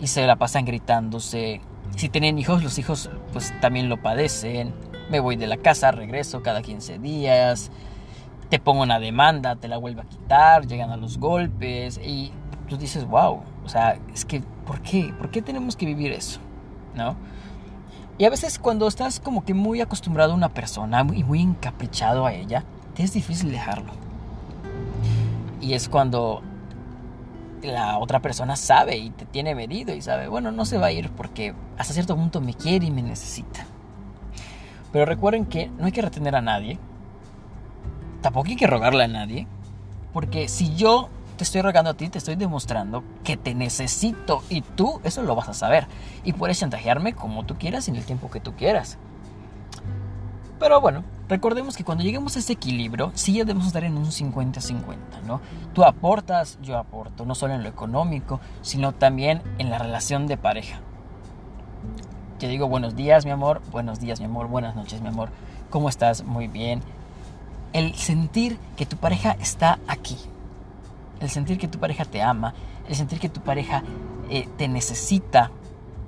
y 0.00 0.08
se 0.08 0.26
la 0.26 0.36
pasan 0.36 0.64
gritándose? 0.64 1.60
Si 1.96 2.08
tienen 2.08 2.38
hijos, 2.38 2.62
los 2.62 2.78
hijos 2.78 3.10
pues 3.32 3.52
también 3.60 3.88
lo 3.88 4.02
padecen. 4.02 4.74
Me 5.10 5.20
voy 5.20 5.36
de 5.36 5.46
la 5.46 5.56
casa, 5.56 5.90
regreso 5.90 6.42
cada 6.42 6.62
15 6.62 6.98
días 6.98 7.70
te 8.48 8.58
pongo 8.58 8.82
una 8.82 9.00
demanda, 9.00 9.56
te 9.56 9.68
la 9.68 9.78
vuelvo 9.78 10.02
a 10.02 10.04
quitar, 10.04 10.66
llegan 10.66 10.90
a 10.90 10.96
los 10.96 11.18
golpes 11.18 11.98
y 11.98 12.30
tú 12.68 12.76
dices, 12.76 13.04
wow, 13.04 13.42
o 13.64 13.68
sea, 13.68 13.98
es 14.12 14.24
que, 14.24 14.42
¿por 14.66 14.80
qué? 14.80 15.12
¿Por 15.18 15.30
qué 15.30 15.42
tenemos 15.42 15.76
que 15.76 15.86
vivir 15.86 16.12
eso? 16.12 16.40
¿No? 16.94 17.16
Y 18.16 18.24
a 18.24 18.30
veces 18.30 18.58
cuando 18.58 18.86
estás 18.86 19.18
como 19.18 19.44
que 19.44 19.54
muy 19.54 19.80
acostumbrado 19.80 20.32
a 20.32 20.36
una 20.36 20.50
persona 20.50 21.04
y 21.12 21.24
muy 21.24 21.40
encaprichado 21.40 22.26
a 22.26 22.32
ella, 22.32 22.64
te 22.94 23.02
es 23.02 23.12
difícil 23.12 23.50
dejarlo. 23.50 23.92
Y 25.60 25.74
es 25.74 25.88
cuando 25.88 26.42
la 27.62 27.98
otra 27.98 28.20
persona 28.20 28.56
sabe 28.56 28.98
y 28.98 29.10
te 29.10 29.24
tiene 29.24 29.54
medido 29.54 29.94
y 29.94 30.02
sabe, 30.02 30.28
bueno, 30.28 30.52
no 30.52 30.64
se 30.64 30.78
va 30.78 30.86
a 30.86 30.92
ir 30.92 31.10
porque 31.10 31.54
hasta 31.78 31.94
cierto 31.94 32.14
punto 32.14 32.40
me 32.40 32.54
quiere 32.54 32.86
y 32.86 32.90
me 32.90 33.02
necesita. 33.02 33.66
Pero 34.92 35.06
recuerden 35.06 35.46
que 35.46 35.68
no 35.78 35.86
hay 35.86 35.92
que 35.92 36.02
retener 36.02 36.36
a 36.36 36.42
nadie, 36.42 36.78
tampoco 38.20 38.48
hay 38.48 38.56
que 38.56 38.66
rogarle 38.66 39.04
a 39.04 39.08
nadie. 39.08 39.48
Porque 40.12 40.46
si 40.46 40.76
yo 40.76 41.08
te 41.36 41.44
estoy 41.44 41.62
rogando 41.62 41.90
a 41.90 41.94
ti, 41.94 42.08
te 42.08 42.18
estoy 42.18 42.36
demostrando 42.36 43.02
que 43.24 43.36
te 43.36 43.54
necesito 43.54 44.42
y 44.48 44.62
tú 44.62 45.00
eso 45.04 45.22
lo 45.22 45.34
vas 45.34 45.48
a 45.48 45.54
saber. 45.54 45.86
Y 46.24 46.32
puedes 46.32 46.58
chantajearme 46.58 47.14
como 47.14 47.44
tú 47.44 47.56
quieras 47.56 47.88
en 47.88 47.96
el 47.96 48.04
tiempo 48.04 48.30
que 48.30 48.40
tú 48.40 48.54
quieras. 48.54 48.98
Pero 50.58 50.80
bueno, 50.80 51.04
recordemos 51.28 51.76
que 51.76 51.84
cuando 51.84 52.04
lleguemos 52.04 52.36
a 52.36 52.38
ese 52.38 52.52
equilibrio, 52.52 53.10
sí 53.14 53.34
ya 53.34 53.44
debemos 53.44 53.66
estar 53.66 53.84
en 53.84 53.96
un 53.96 54.06
50-50, 54.06 54.96
¿no? 55.26 55.40
Tú 55.72 55.84
aportas, 55.84 56.58
yo 56.62 56.78
aporto, 56.78 57.26
no 57.26 57.34
solo 57.34 57.54
en 57.54 57.62
lo 57.62 57.68
económico, 57.68 58.40
sino 58.62 58.92
también 58.92 59.42
en 59.58 59.70
la 59.70 59.78
relación 59.78 60.26
de 60.26 60.36
pareja. 60.36 60.80
Te 62.38 62.48
digo 62.48 62.68
buenos 62.68 62.94
días, 62.94 63.24
mi 63.24 63.30
amor, 63.30 63.62
buenos 63.70 64.00
días, 64.00 64.20
mi 64.20 64.26
amor, 64.26 64.48
buenas 64.48 64.76
noches, 64.76 65.00
mi 65.00 65.08
amor. 65.08 65.30
¿Cómo 65.70 65.88
estás? 65.88 66.24
Muy 66.24 66.46
bien 66.46 66.82
el 67.74 67.94
sentir 67.96 68.56
que 68.76 68.86
tu 68.86 68.96
pareja 68.96 69.36
está 69.40 69.78
aquí, 69.88 70.16
el 71.24 71.30
sentir 71.30 71.58
que 71.58 71.68
tu 71.68 71.78
pareja 71.78 72.04
te 72.04 72.22
ama, 72.22 72.54
el 72.88 72.94
sentir 72.94 73.18
que 73.18 73.28
tu 73.28 73.40
pareja 73.40 73.82
eh, 74.30 74.48
te 74.56 74.68
necesita 74.68 75.50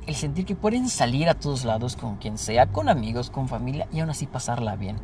el 0.07 0.15
sentir 0.15 0.47
que 0.47 0.55
pueden 0.55 0.89
salir 0.89 1.29
a 1.29 1.35
todos 1.35 1.65
lados 1.65 1.97
con 1.97 2.17
quien 2.17 2.39
sea, 2.39 2.67
con 2.67 2.89
amigos, 2.89 3.31
con 3.31 3.49
familia 3.49 3.89
y 3.93 4.01
aún 4.01 4.11
así 4.11 4.27
pasarla 4.27 4.77
bien. 4.77 4.99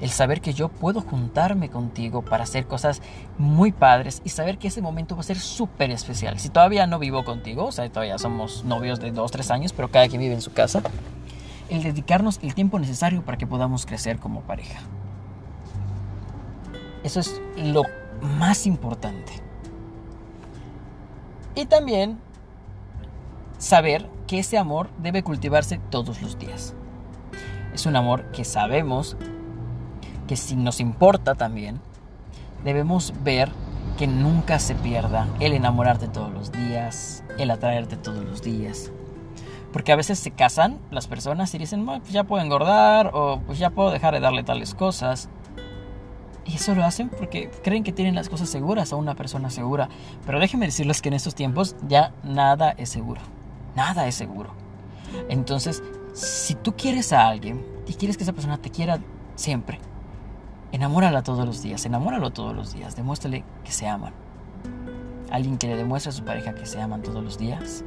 El 0.00 0.10
saber 0.10 0.40
que 0.40 0.52
yo 0.52 0.68
puedo 0.68 1.00
juntarme 1.00 1.70
contigo 1.70 2.22
para 2.22 2.44
hacer 2.44 2.66
cosas 2.66 3.00
muy 3.38 3.72
padres 3.72 4.20
y 4.24 4.28
saber 4.28 4.58
que 4.58 4.68
ese 4.68 4.82
momento 4.82 5.16
va 5.16 5.22
a 5.22 5.24
ser 5.24 5.38
súper 5.38 5.90
especial. 5.90 6.38
Si 6.38 6.50
todavía 6.50 6.86
no 6.86 6.98
vivo 6.98 7.24
contigo, 7.24 7.64
o 7.64 7.72
sea, 7.72 7.88
todavía 7.88 8.18
somos 8.18 8.64
novios 8.64 9.00
de 9.00 9.10
2, 9.10 9.30
3 9.30 9.50
años, 9.50 9.72
pero 9.72 9.90
cada 9.90 10.06
quien 10.08 10.20
vive 10.20 10.34
en 10.34 10.42
su 10.42 10.52
casa, 10.52 10.82
el 11.70 11.82
dedicarnos 11.82 12.38
el 12.42 12.54
tiempo 12.54 12.78
necesario 12.78 13.24
para 13.24 13.38
que 13.38 13.46
podamos 13.46 13.86
crecer 13.86 14.18
como 14.18 14.42
pareja. 14.42 14.80
Eso 17.02 17.20
es 17.20 17.40
lo 17.56 17.82
más 18.20 18.66
importante. 18.66 19.32
Y 21.54 21.66
también 21.66 22.18
saber 23.58 24.08
que 24.26 24.38
ese 24.40 24.58
amor 24.58 24.90
debe 24.98 25.22
cultivarse 25.22 25.80
todos 25.90 26.20
los 26.20 26.38
días. 26.38 26.74
Es 27.72 27.86
un 27.86 27.96
amor 27.96 28.30
que 28.32 28.44
sabemos 28.44 29.16
que 30.26 30.36
si 30.36 30.56
nos 30.56 30.80
importa 30.80 31.34
también, 31.34 31.80
debemos 32.64 33.14
ver 33.22 33.50
que 33.96 34.06
nunca 34.06 34.58
se 34.58 34.74
pierda 34.74 35.28
el 35.40 35.52
enamorarte 35.52 36.08
todos 36.08 36.32
los 36.32 36.52
días, 36.52 37.24
el 37.38 37.50
atraerte 37.50 37.96
todos 37.96 38.24
los 38.24 38.42
días. 38.42 38.90
Porque 39.72 39.92
a 39.92 39.96
veces 39.96 40.18
se 40.18 40.30
casan 40.30 40.78
las 40.90 41.06
personas 41.06 41.54
y 41.54 41.58
dicen, 41.58 41.84
pues 41.86 42.10
ya 42.10 42.24
puedo 42.24 42.42
engordar 42.42 43.10
o 43.14 43.40
pues 43.46 43.58
ya 43.58 43.70
puedo 43.70 43.90
dejar 43.90 44.14
de 44.14 44.20
darle 44.20 44.42
tales 44.42 44.74
cosas. 44.74 45.28
Y 46.48 46.54
eso 46.54 46.74
lo 46.74 46.84
hacen 46.84 47.08
porque 47.08 47.50
creen 47.64 47.82
que 47.82 47.92
tienen 47.92 48.14
las 48.14 48.28
cosas 48.28 48.48
seguras 48.48 48.92
a 48.92 48.96
una 48.96 49.14
persona 49.14 49.50
segura. 49.50 49.88
Pero 50.24 50.38
déjenme 50.38 50.66
decirles 50.66 51.02
que 51.02 51.08
en 51.08 51.14
estos 51.14 51.34
tiempos 51.34 51.74
ya 51.88 52.12
nada 52.22 52.70
es 52.70 52.88
seguro. 52.88 53.20
Nada 53.74 54.06
es 54.06 54.14
seguro. 54.14 54.50
Entonces, 55.28 55.82
si 56.12 56.54
tú 56.54 56.74
quieres 56.76 57.12
a 57.12 57.26
alguien 57.26 57.66
y 57.86 57.94
quieres 57.94 58.16
que 58.16 58.22
esa 58.22 58.32
persona 58.32 58.58
te 58.58 58.70
quiera 58.70 59.00
siempre, 59.34 59.80
enamórala 60.72 61.22
todos 61.22 61.44
los 61.44 61.62
días, 61.62 61.84
enamóralo 61.84 62.30
todos 62.30 62.54
los 62.54 62.72
días, 62.72 62.96
demuéstrale 62.96 63.44
que 63.64 63.72
se 63.72 63.88
aman. 63.88 64.12
Alguien 65.30 65.58
que 65.58 65.66
le 65.66 65.76
demuestre 65.76 66.10
a 66.10 66.12
su 66.12 66.24
pareja 66.24 66.54
que 66.54 66.66
se 66.66 66.80
aman 66.80 67.02
todos 67.02 67.22
los 67.22 67.38
días, 67.38 67.84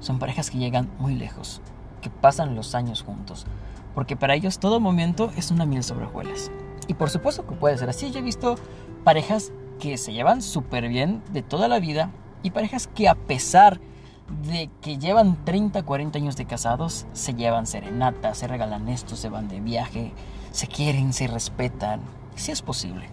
son 0.00 0.18
parejas 0.18 0.50
que 0.50 0.58
llegan 0.58 0.90
muy 0.98 1.14
lejos, 1.14 1.60
que 2.02 2.10
pasan 2.10 2.54
los 2.54 2.74
años 2.74 3.02
juntos, 3.02 3.46
porque 3.94 4.16
para 4.16 4.34
ellos 4.34 4.58
todo 4.58 4.80
momento 4.80 5.32
es 5.36 5.50
una 5.50 5.66
miel 5.66 5.84
sobre 5.84 6.06
hojuelas. 6.06 6.50
Y 6.88 6.94
por 6.94 7.10
supuesto 7.10 7.46
que 7.46 7.54
puede 7.54 7.78
ser 7.78 7.88
así. 7.88 8.10
Yo 8.10 8.18
he 8.18 8.22
visto 8.22 8.56
parejas 9.04 9.52
que 9.78 9.96
se 9.96 10.12
llevan 10.12 10.42
súper 10.42 10.88
bien 10.88 11.22
de 11.32 11.42
toda 11.42 11.68
la 11.68 11.78
vida 11.78 12.10
y 12.42 12.50
parejas 12.50 12.88
que 12.88 13.08
a 13.08 13.14
pesar 13.14 13.78
de 14.50 14.68
que 14.82 14.98
llevan 14.98 15.44
30, 15.44 15.82
40 15.82 16.18
años 16.18 16.36
de 16.36 16.46
casados, 16.46 17.06
se 17.12 17.34
llevan 17.34 17.66
serenata, 17.66 18.34
se 18.34 18.46
regalan 18.46 18.88
esto, 18.88 19.16
se 19.16 19.28
van 19.28 19.48
de 19.48 19.60
viaje, 19.60 20.12
se 20.50 20.66
quieren, 20.66 21.12
se 21.12 21.26
respetan. 21.26 22.00
Sí 22.34 22.52
es 22.52 22.62
posible. 22.62 23.08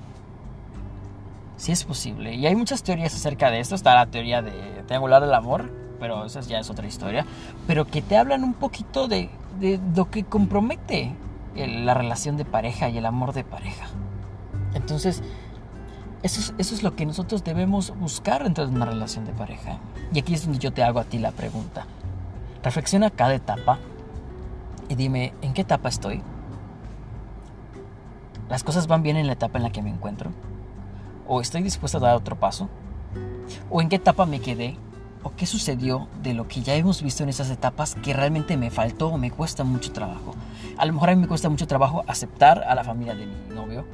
Sí 1.57 1.71
es 1.71 1.83
posible. 1.83 2.33
Y 2.35 2.45
hay 2.47 2.55
muchas 2.55 2.83
teorías 2.83 3.13
acerca 3.13 3.49
de 3.49 3.59
esto. 3.59 3.75
Está 3.75 3.95
la 3.95 4.07
teoría 4.07 4.41
de 4.41 4.51
triangular 4.88 5.21
del 5.21 5.33
amor, 5.33 5.71
pero 5.99 6.25
esa 6.25 6.41
ya 6.41 6.59
es 6.59 6.69
otra 6.69 6.88
historia. 6.88 7.25
Pero 7.65 7.85
que 7.85 8.01
te 8.01 8.17
hablan 8.17 8.43
un 8.43 8.53
poquito 8.53 9.07
de, 9.07 9.29
de 9.59 9.79
lo 9.95 10.09
que 10.11 10.25
compromete 10.25 11.13
la 11.55 11.93
relación 11.93 12.37
de 12.37 12.45
pareja 12.45 12.89
y 12.89 12.97
el 12.97 13.05
amor 13.05 13.33
de 13.33 13.43
pareja. 13.43 13.87
Entonces, 14.73 15.23
eso 16.23 16.39
es, 16.39 16.53
eso 16.57 16.75
es 16.75 16.83
lo 16.83 16.95
que 16.95 17.05
nosotros 17.05 17.43
debemos 17.43 17.97
buscar 17.97 18.43
dentro 18.43 18.67
de 18.67 18.75
una 18.75 18.85
relación 18.85 19.25
de 19.25 19.33
pareja. 19.33 19.79
Y 20.13 20.19
aquí 20.19 20.33
es 20.33 20.43
donde 20.43 20.59
yo 20.59 20.73
te 20.73 20.83
hago 20.83 20.99
a 20.99 21.05
ti 21.05 21.17
la 21.17 21.31
pregunta. 21.31 21.85
Reflexiona 22.63 23.09
cada 23.09 23.35
etapa 23.35 23.79
y 24.89 24.95
dime, 24.95 25.33
¿en 25.41 25.53
qué 25.53 25.61
etapa 25.61 25.89
estoy? 25.89 26.21
¿Las 28.49 28.63
cosas 28.63 28.87
van 28.87 29.03
bien 29.03 29.17
en 29.17 29.27
la 29.27 29.33
etapa 29.33 29.57
en 29.57 29.63
la 29.63 29.71
que 29.71 29.81
me 29.81 29.89
encuentro? 29.89 30.31
¿O 31.27 31.41
estoy 31.41 31.63
dispuesto 31.63 31.97
a 31.97 32.01
dar 32.01 32.15
otro 32.15 32.35
paso? 32.35 32.69
¿O 33.69 33.81
en 33.81 33.89
qué 33.89 33.95
etapa 33.95 34.25
me 34.25 34.39
quedé 34.39 34.77
o 35.25 35.31
qué 35.35 35.47
sucedió 35.47 36.07
de 36.21 36.35
lo 36.35 36.47
que 36.47 36.61
ya 36.61 36.75
hemos 36.75 37.01
visto 37.01 37.23
en 37.23 37.29
esas 37.29 37.49
etapas 37.49 37.95
que 37.95 38.13
realmente 38.13 38.57
me 38.57 38.69
faltó 38.69 39.07
o 39.07 39.17
me 39.17 39.31
cuesta 39.31 39.63
mucho 39.63 39.91
trabajo. 39.91 40.35
A 40.77 40.85
lo 40.85 40.93
mejor 40.93 41.09
a 41.09 41.15
mí 41.15 41.21
me 41.21 41.27
cuesta 41.27 41.49
mucho 41.49 41.67
trabajo 41.67 42.03
aceptar 42.07 42.63
a 42.63 42.75
la 42.75 42.83
familia 42.83 43.15
de 43.15 43.25
mi 43.25 43.35
novio. 43.55 43.85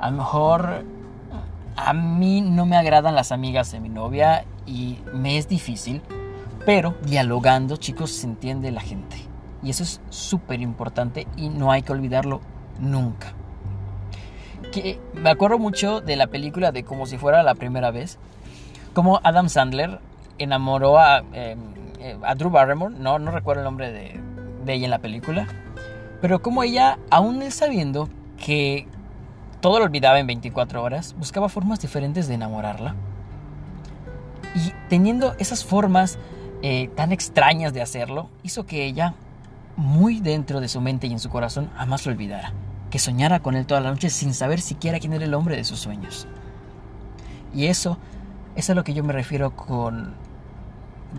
A 0.00 0.10
lo 0.10 0.16
mejor 0.18 0.84
a 1.76 1.92
mí 1.92 2.40
no 2.40 2.64
me 2.64 2.76
agradan 2.76 3.14
las 3.14 3.32
amigas 3.32 3.72
de 3.72 3.80
mi 3.80 3.88
novia 3.88 4.44
y 4.66 4.98
me 5.12 5.36
es 5.36 5.48
difícil, 5.48 6.02
pero 6.64 6.94
dialogando, 7.02 7.76
chicos, 7.76 8.10
se 8.10 8.26
entiende 8.26 8.70
la 8.70 8.80
gente. 8.80 9.16
Y 9.62 9.70
eso 9.70 9.82
es 9.82 10.00
súper 10.10 10.60
importante 10.60 11.26
y 11.36 11.48
no 11.48 11.72
hay 11.72 11.82
que 11.82 11.92
olvidarlo 11.92 12.40
nunca. 12.78 13.32
Que 14.72 15.00
me 15.14 15.30
acuerdo 15.30 15.58
mucho 15.58 16.00
de 16.00 16.16
la 16.16 16.28
película 16.28 16.72
de 16.72 16.84
como 16.84 17.06
si 17.06 17.18
fuera 17.18 17.42
la 17.42 17.54
primera 17.54 17.90
vez, 17.90 18.18
como 18.94 19.20
Adam 19.22 19.48
Sandler 19.48 20.00
enamoró 20.38 20.98
a, 20.98 21.18
em, 21.32 21.58
eh, 22.00 22.16
a 22.22 22.34
Drew 22.34 22.50
Barrymore, 22.50 22.94
no, 22.96 23.18
no 23.18 23.30
recuerdo 23.30 23.62
el 23.62 23.64
nombre 23.64 23.92
de, 23.92 24.20
de 24.64 24.74
ella 24.74 24.84
en 24.84 24.90
la 24.90 24.98
película, 24.98 25.46
pero 26.26 26.42
como 26.42 26.64
ella, 26.64 26.98
aún 27.08 27.48
sabiendo 27.52 28.08
que 28.36 28.88
todo 29.60 29.78
lo 29.78 29.84
olvidaba 29.84 30.18
en 30.18 30.26
24 30.26 30.82
horas, 30.82 31.14
buscaba 31.16 31.48
formas 31.48 31.78
diferentes 31.78 32.26
de 32.26 32.34
enamorarla. 32.34 32.96
Y 34.56 34.72
teniendo 34.88 35.36
esas 35.38 35.64
formas 35.64 36.18
eh, 36.62 36.90
tan 36.96 37.12
extrañas 37.12 37.72
de 37.72 37.80
hacerlo, 37.80 38.28
hizo 38.42 38.66
que 38.66 38.86
ella, 38.86 39.14
muy 39.76 40.18
dentro 40.18 40.60
de 40.60 40.66
su 40.66 40.80
mente 40.80 41.06
y 41.06 41.12
en 41.12 41.20
su 41.20 41.30
corazón, 41.30 41.70
jamás 41.76 42.04
lo 42.04 42.10
olvidara. 42.10 42.52
Que 42.90 42.98
soñara 42.98 43.38
con 43.38 43.54
él 43.54 43.64
toda 43.64 43.80
la 43.80 43.92
noche 43.92 44.10
sin 44.10 44.34
saber 44.34 44.60
siquiera 44.60 44.98
quién 44.98 45.12
era 45.12 45.26
el 45.26 45.34
hombre 45.34 45.54
de 45.54 45.62
sus 45.62 45.78
sueños. 45.78 46.26
Y 47.54 47.66
eso, 47.66 47.98
es 48.56 48.68
a 48.68 48.74
lo 48.74 48.82
que 48.82 48.94
yo 48.94 49.04
me 49.04 49.12
refiero 49.12 49.54
con 49.54 50.16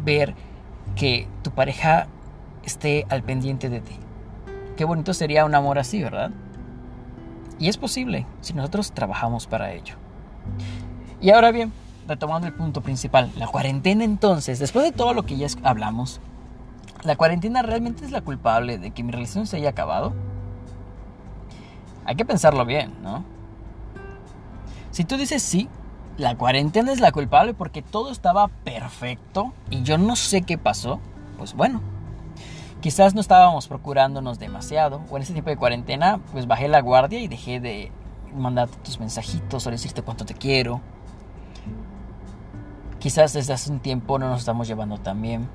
ver 0.03 0.35
que 0.97 1.29
tu 1.43 1.51
pareja 1.51 2.07
esté 2.65 3.05
al 3.07 3.23
pendiente 3.23 3.69
de 3.69 3.79
ti. 3.79 3.99
Qué 4.77 4.85
bonito 4.85 5.15
sería 5.15 5.43
un 5.43 5.55
amor 5.55 5.79
así, 5.79 6.03
¿verdad? 6.03 6.29
Y 7.57 7.67
es 7.67 7.77
posible 7.77 8.27
si 8.41 8.53
nosotros 8.53 8.91
trabajamos 8.91 9.47
para 9.47 9.73
ello. 9.73 9.95
Y 11.19 11.31
ahora 11.31 11.51
bien, 11.51 11.73
retomando 12.07 12.47
el 12.47 12.53
punto 12.53 12.81
principal, 12.81 13.31
la 13.37 13.47
cuarentena 13.47 14.03
entonces, 14.03 14.59
después 14.59 14.85
de 14.85 14.91
todo 14.91 15.15
lo 15.15 15.23
que 15.23 15.35
ya 15.35 15.47
hablamos, 15.63 16.21
¿la 17.03 17.15
cuarentena 17.15 17.63
realmente 17.63 18.05
es 18.05 18.11
la 18.11 18.21
culpable 18.21 18.77
de 18.77 18.91
que 18.91 19.01
mi 19.01 19.11
relación 19.11 19.47
se 19.47 19.57
haya 19.57 19.69
acabado? 19.69 20.13
Hay 22.05 22.15
que 22.15 22.23
pensarlo 22.23 22.63
bien, 22.63 22.93
¿no? 23.01 23.25
Si 24.91 25.05
tú 25.05 25.17
dices 25.17 25.41
sí, 25.41 25.67
la 26.17 26.35
cuarentena 26.35 26.91
es 26.91 26.99
la 26.99 27.11
culpable 27.11 27.55
porque 27.55 27.81
todo 27.81 28.11
estaba 28.11 28.47
perfecto 28.47 29.53
y 29.71 29.81
yo 29.81 29.97
no 29.97 30.15
sé 30.15 30.43
qué 30.43 30.59
pasó, 30.59 30.99
pues 31.37 31.55
bueno, 31.55 31.81
quizás 32.81 33.15
no 33.15 33.21
estábamos 33.21 33.67
procurándonos 33.67 34.39
demasiado 34.39 35.01
o 35.09 35.17
en 35.17 35.23
ese 35.23 35.33
tiempo 35.33 35.49
de 35.49 35.57
cuarentena 35.57 36.19
pues 36.31 36.47
bajé 36.47 36.67
la 36.67 36.81
guardia 36.81 37.19
y 37.19 37.27
dejé 37.27 37.59
de 37.59 37.91
mandarte 38.35 38.77
tus 38.79 38.99
mensajitos 38.99 39.65
o 39.65 39.71
decirte 39.71 40.01
cuánto 40.01 40.25
te 40.25 40.33
quiero. 40.33 40.81
Quizás 42.99 43.33
desde 43.33 43.53
hace 43.53 43.71
un 43.71 43.79
tiempo 43.79 44.19
no 44.19 44.29
nos 44.29 44.39
estamos 44.39 44.67
llevando 44.67 44.97
tan 44.97 45.21
bien. 45.21 45.47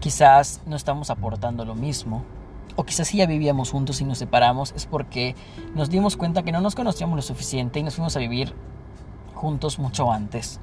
Quizás 0.00 0.60
no 0.66 0.76
estamos 0.76 1.10
aportando 1.10 1.64
lo 1.64 1.74
mismo 1.74 2.22
o 2.76 2.84
quizás 2.84 3.08
si 3.08 3.16
ya 3.16 3.26
vivíamos 3.26 3.70
juntos 3.70 4.00
y 4.00 4.04
nos 4.04 4.18
separamos, 4.18 4.72
es 4.76 4.86
porque 4.86 5.34
nos 5.74 5.88
dimos 5.88 6.16
cuenta 6.16 6.42
que 6.42 6.52
no 6.52 6.60
nos 6.60 6.74
conocíamos 6.74 7.16
lo 7.16 7.22
suficiente 7.22 7.80
y 7.80 7.82
nos 7.82 7.94
fuimos 7.94 8.14
a 8.16 8.20
vivir 8.20 8.54
juntos 9.34 9.78
mucho 9.78 10.12
antes. 10.12 10.60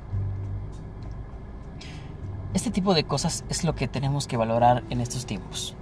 Este 2.53 2.69
tipo 2.69 2.93
de 2.93 3.03
cosas 3.03 3.43
es 3.49 3.63
lo 3.63 3.73
que 3.73 3.87
tenemos 3.87 4.27
que 4.27 4.37
valorar 4.37 4.83
en 4.91 5.01
estos 5.01 5.25
tiempos. 5.25 5.75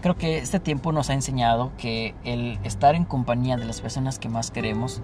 Creo 0.00 0.16
que 0.16 0.38
este 0.38 0.60
tiempo 0.60 0.92
nos 0.92 1.10
ha 1.10 1.14
enseñado 1.14 1.72
que 1.76 2.14
el 2.24 2.58
estar 2.64 2.94
en 2.94 3.04
compañía 3.04 3.56
de 3.58 3.66
las 3.66 3.82
personas 3.82 4.18
que 4.18 4.30
más 4.30 4.50
queremos 4.50 5.02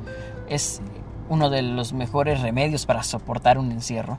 es 0.48 0.80
uno 1.28 1.50
de 1.50 1.60
los 1.60 1.92
mejores 1.92 2.40
remedios 2.40 2.86
para 2.86 3.02
soportar 3.02 3.58
un 3.58 3.72
encierro. 3.72 4.18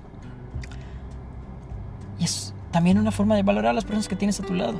Y 2.19 2.25
es 2.25 2.53
también 2.69 2.99
una 2.99 3.11
forma 3.11 3.35
de 3.35 3.43
valorar 3.43 3.71
a 3.71 3.73
las 3.73 3.83
personas 3.83 4.07
que 4.07 4.15
tienes 4.15 4.39
a 4.39 4.43
tu 4.43 4.53
lado. 4.53 4.79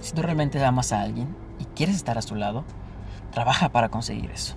Si 0.00 0.12
tú 0.12 0.22
realmente 0.22 0.64
amas 0.64 0.92
a 0.92 1.02
alguien 1.02 1.34
y 1.58 1.64
quieres 1.64 1.96
estar 1.96 2.16
a 2.16 2.22
su 2.22 2.36
lado, 2.36 2.64
trabaja 3.32 3.70
para 3.70 3.88
conseguir 3.88 4.30
eso. 4.30 4.54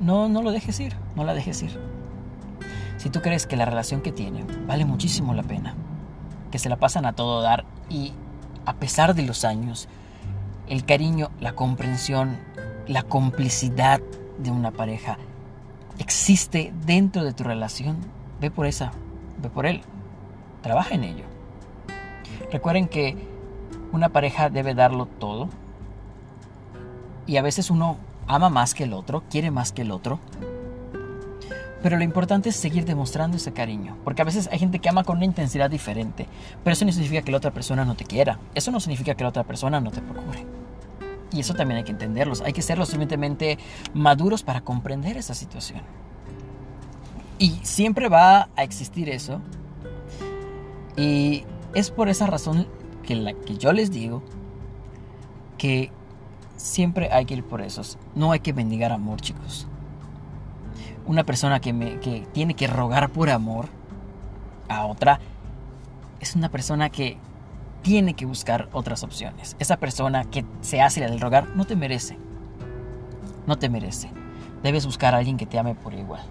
No, 0.00 0.28
no 0.30 0.40
lo 0.40 0.50
dejes 0.50 0.80
ir, 0.80 0.94
no 1.14 1.24
la 1.24 1.34
dejes 1.34 1.62
ir. 1.62 1.93
Si 3.04 3.10
tú 3.10 3.20
crees 3.20 3.46
que 3.46 3.58
la 3.58 3.66
relación 3.66 4.00
que 4.00 4.12
tienen 4.12 4.46
vale 4.66 4.86
muchísimo 4.86 5.34
la 5.34 5.42
pena, 5.42 5.74
que 6.50 6.58
se 6.58 6.70
la 6.70 6.76
pasan 6.76 7.04
a 7.04 7.12
todo 7.12 7.42
dar 7.42 7.66
y 7.90 8.14
a 8.64 8.76
pesar 8.76 9.14
de 9.14 9.20
los 9.20 9.44
años, 9.44 9.90
el 10.68 10.86
cariño, 10.86 11.30
la 11.38 11.54
comprensión, 11.54 12.38
la 12.86 13.02
complicidad 13.02 14.00
de 14.38 14.50
una 14.50 14.70
pareja 14.70 15.18
existe 15.98 16.72
dentro 16.86 17.24
de 17.24 17.34
tu 17.34 17.44
relación, 17.44 17.98
ve 18.40 18.50
por 18.50 18.64
esa, 18.64 18.92
ve 19.36 19.50
por 19.50 19.66
él, 19.66 19.82
trabaja 20.62 20.94
en 20.94 21.04
ello. 21.04 21.24
Recuerden 22.50 22.88
que 22.88 23.18
una 23.92 24.08
pareja 24.08 24.48
debe 24.48 24.72
darlo 24.72 25.04
todo 25.04 25.50
y 27.26 27.36
a 27.36 27.42
veces 27.42 27.70
uno 27.70 27.98
ama 28.26 28.48
más 28.48 28.72
que 28.72 28.84
el 28.84 28.94
otro, 28.94 29.24
quiere 29.28 29.50
más 29.50 29.72
que 29.72 29.82
el 29.82 29.90
otro. 29.90 30.20
Pero 31.84 31.98
lo 31.98 32.02
importante 32.02 32.48
es 32.48 32.56
seguir 32.56 32.86
demostrando 32.86 33.36
ese 33.36 33.52
cariño, 33.52 33.98
porque 34.04 34.22
a 34.22 34.24
veces 34.24 34.48
hay 34.50 34.58
gente 34.58 34.78
que 34.78 34.88
ama 34.88 35.04
con 35.04 35.18
una 35.18 35.26
intensidad 35.26 35.68
diferente, 35.68 36.26
pero 36.62 36.72
eso 36.72 36.86
no 36.86 36.92
significa 36.92 37.20
que 37.20 37.30
la 37.30 37.36
otra 37.36 37.50
persona 37.50 37.84
no 37.84 37.94
te 37.94 38.06
quiera, 38.06 38.38
eso 38.54 38.70
no 38.70 38.80
significa 38.80 39.14
que 39.14 39.22
la 39.22 39.28
otra 39.28 39.44
persona 39.44 39.82
no 39.82 39.90
te 39.90 40.00
procure. 40.00 40.46
Y 41.30 41.40
eso 41.40 41.52
también 41.52 41.76
hay 41.76 41.84
que 41.84 41.92
entenderlos, 41.92 42.40
hay 42.40 42.54
que 42.54 42.62
ser 42.62 42.78
lo 42.78 42.86
suficientemente 42.86 43.58
maduros 43.92 44.42
para 44.42 44.62
comprender 44.62 45.18
esa 45.18 45.34
situación. 45.34 45.82
Y 47.38 47.50
siempre 47.64 48.08
va 48.08 48.48
a 48.56 48.62
existir 48.62 49.10
eso. 49.10 49.42
Y 50.96 51.44
es 51.74 51.90
por 51.90 52.08
esa 52.08 52.26
razón 52.26 52.66
que, 53.02 53.14
la, 53.14 53.34
que 53.34 53.58
yo 53.58 53.74
les 53.74 53.90
digo 53.90 54.22
que 55.58 55.90
siempre 56.56 57.10
hay 57.12 57.26
que 57.26 57.34
ir 57.34 57.44
por 57.44 57.60
esos. 57.60 57.98
No 58.14 58.32
hay 58.32 58.40
que 58.40 58.54
mendigar 58.54 58.90
amor, 58.90 59.20
chicos. 59.20 59.68
Una 61.06 61.24
persona 61.24 61.60
que, 61.60 61.72
me, 61.72 61.98
que 62.00 62.26
tiene 62.32 62.54
que 62.54 62.66
rogar 62.66 63.10
por 63.10 63.30
amor 63.30 63.68
a 64.68 64.86
otra 64.86 65.20
es 66.20 66.34
una 66.34 66.48
persona 66.48 66.88
que 66.90 67.18
tiene 67.82 68.14
que 68.14 68.24
buscar 68.24 68.68
otras 68.72 69.02
opciones. 69.02 69.56
Esa 69.58 69.76
persona 69.76 70.24
que 70.24 70.44
se 70.62 70.80
hace 70.80 71.00
la 71.00 71.10
del 71.10 71.20
rogar 71.20 71.48
no 71.54 71.66
te 71.66 71.76
merece. 71.76 72.16
No 73.46 73.58
te 73.58 73.68
merece. 73.68 74.10
Debes 74.62 74.86
buscar 74.86 75.14
a 75.14 75.18
alguien 75.18 75.36
que 75.36 75.44
te 75.44 75.58
ame 75.58 75.74
por 75.74 75.92
igual. 75.92 76.22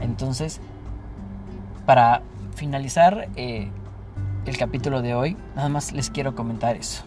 Entonces, 0.00 0.60
para 1.86 2.22
finalizar 2.54 3.28
eh, 3.34 3.68
el 4.46 4.56
capítulo 4.56 5.02
de 5.02 5.14
hoy, 5.14 5.36
nada 5.56 5.68
más 5.68 5.92
les 5.92 6.10
quiero 6.10 6.34
comentar 6.36 6.76
eso, 6.76 7.02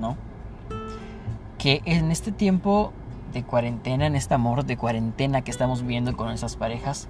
¿no? 0.00 0.16
Que 1.58 1.82
en 1.84 2.10
este 2.12 2.30
tiempo 2.30 2.92
de 3.32 3.44
cuarentena, 3.44 4.06
en 4.06 4.16
este 4.16 4.34
amor 4.34 4.64
de 4.64 4.76
cuarentena 4.76 5.42
que 5.42 5.50
estamos 5.50 5.82
viviendo 5.82 6.16
con 6.16 6.30
esas 6.30 6.56
parejas, 6.56 7.08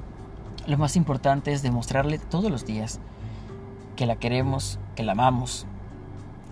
lo 0.67 0.79
más 0.79 0.97
importante 0.97 1.53
es 1.53 1.63
demostrarle 1.63 2.19
todos 2.19 2.51
los 2.51 2.65
días 2.65 3.01
que 3.97 4.07
la 4.07 4.17
queremos, 4.17 4.79
que 4.95 5.03
la 5.03 5.13
amamos, 5.13 5.67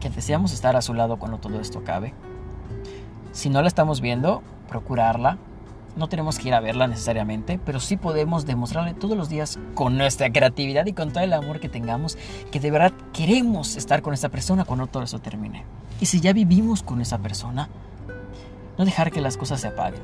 que 0.00 0.10
deseamos 0.10 0.52
estar 0.52 0.76
a 0.76 0.82
su 0.82 0.94
lado 0.94 1.18
cuando 1.18 1.38
todo 1.38 1.60
esto 1.60 1.80
acabe. 1.80 2.14
Si 3.32 3.50
no 3.50 3.62
la 3.62 3.68
estamos 3.68 4.00
viendo, 4.00 4.42
procurarla, 4.68 5.38
no 5.96 6.08
tenemos 6.08 6.38
que 6.38 6.48
ir 6.48 6.54
a 6.54 6.60
verla 6.60 6.86
necesariamente, 6.86 7.58
pero 7.64 7.80
sí 7.80 7.96
podemos 7.96 8.46
demostrarle 8.46 8.94
todos 8.94 9.16
los 9.16 9.28
días 9.28 9.58
con 9.74 9.98
nuestra 9.98 10.30
creatividad 10.30 10.86
y 10.86 10.92
con 10.92 11.12
todo 11.12 11.24
el 11.24 11.32
amor 11.32 11.60
que 11.60 11.68
tengamos 11.68 12.16
que 12.50 12.60
de 12.60 12.70
verdad 12.70 12.92
queremos 13.12 13.76
estar 13.76 14.00
con 14.00 14.14
esa 14.14 14.28
persona 14.28 14.64
cuando 14.64 14.86
todo 14.86 15.02
eso 15.02 15.18
termine. 15.18 15.64
Y 16.00 16.06
si 16.06 16.20
ya 16.20 16.32
vivimos 16.32 16.82
con 16.82 17.00
esa 17.00 17.18
persona, 17.18 17.68
no 18.78 18.84
dejar 18.84 19.10
que 19.10 19.20
las 19.20 19.36
cosas 19.36 19.60
se 19.60 19.68
apaguen. 19.68 20.00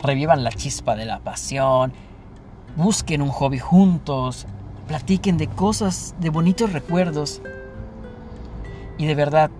Revivan 0.00 0.44
la 0.44 0.52
chispa 0.52 0.94
de 0.94 1.06
la 1.06 1.18
pasión, 1.20 1.92
busquen 2.76 3.22
un 3.22 3.30
hobby 3.30 3.58
juntos, 3.58 4.46
platiquen 4.86 5.38
de 5.38 5.48
cosas, 5.48 6.14
de 6.20 6.30
bonitos 6.30 6.72
recuerdos 6.72 7.42
y 8.96 9.06
de 9.06 9.14
verdad 9.14 9.50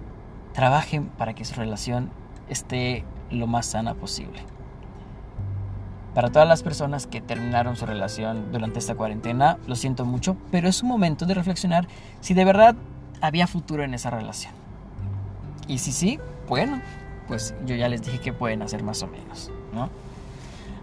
trabajen 0.52 1.06
para 1.06 1.34
que 1.34 1.44
su 1.44 1.54
relación 1.54 2.10
esté 2.48 3.04
lo 3.30 3.46
más 3.46 3.66
sana 3.66 3.94
posible. 3.94 4.40
Para 6.14 6.30
todas 6.30 6.48
las 6.48 6.62
personas 6.62 7.06
que 7.06 7.20
terminaron 7.20 7.76
su 7.76 7.86
relación 7.86 8.50
durante 8.50 8.80
esta 8.80 8.94
cuarentena, 8.94 9.58
lo 9.66 9.76
siento 9.76 10.04
mucho, 10.04 10.36
pero 10.50 10.68
es 10.68 10.82
un 10.82 10.88
momento 10.88 11.26
de 11.26 11.34
reflexionar 11.34 11.86
si 12.20 12.34
de 12.34 12.44
verdad 12.44 12.74
había 13.20 13.46
futuro 13.46 13.84
en 13.84 13.94
esa 13.94 14.10
relación. 14.10 14.52
Y 15.68 15.78
si 15.78 15.92
sí, 15.92 16.18
bueno, 16.48 16.80
pues 17.28 17.54
yo 17.66 17.76
ya 17.76 17.88
les 17.88 18.02
dije 18.02 18.18
que 18.18 18.32
pueden 18.32 18.62
hacer 18.62 18.82
más 18.82 19.02
o 19.02 19.06
menos, 19.06 19.50
¿no? 19.72 19.90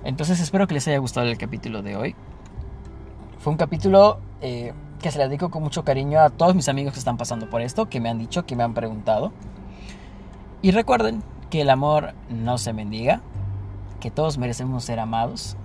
Entonces 0.03 0.39
espero 0.39 0.67
que 0.67 0.75
les 0.75 0.88
haya 0.88 0.99
gustado 0.99 1.27
el 1.27 1.38
capítulo 1.38 1.81
de 1.81 1.97
hoy. 1.97 2.15
Fue 3.39 3.51
un 3.51 3.58
capítulo 3.58 4.19
eh, 4.41 4.71
que 5.01 5.12
se 5.12 5.17
le 5.17 5.27
dedico 5.27 5.49
con 5.49 5.63
mucho 5.63 5.84
cariño 5.84 6.19
a 6.19 6.29
todos 6.29 6.55
mis 6.55 6.69
amigos 6.69 6.93
que 6.93 6.99
están 6.99 7.17
pasando 7.17 7.49
por 7.49 7.62
esto, 7.62 7.89
que 7.89 7.99
me 7.99 8.10
han 8.10 8.19
dicho, 8.19 8.45
que 8.45 8.55
me 8.55 8.63
han 8.63 8.73
preguntado. 8.73 9.34
Y 10.62 10.71
recuerden 10.71 11.23
que 11.49 11.62
el 11.62 11.69
amor 11.69 12.13
no 12.29 12.58
se 12.58 12.71
mendiga, 12.73 13.21
que 13.99 14.12
todos 14.12 14.38
merecemos 14.38 14.84
ser 14.84 14.99
amados 14.99 15.58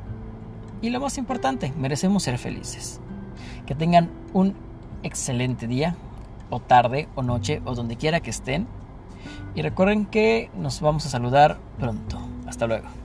y 0.83 0.91
lo 0.91 1.01
más 1.01 1.19
importante, 1.19 1.73
merecemos 1.77 2.23
ser 2.23 2.39
felices. 2.39 3.01
Que 3.67 3.75
tengan 3.75 4.11
un 4.33 4.55
excelente 5.03 5.67
día 5.67 5.97
o 6.49 6.61
tarde 6.61 7.09
o 7.15 7.23
noche 7.23 7.61
o 7.65 7.75
donde 7.75 7.97
quiera 7.97 8.21
que 8.21 8.31
estén. 8.31 8.67
Y 9.55 9.63
recuerden 9.63 10.07
que 10.07 10.51
nos 10.57 10.81
vamos 10.81 11.07
a 11.07 11.09
saludar 11.09 11.59
pronto. 11.79 12.21
Hasta 12.47 12.67
luego. 12.67 13.00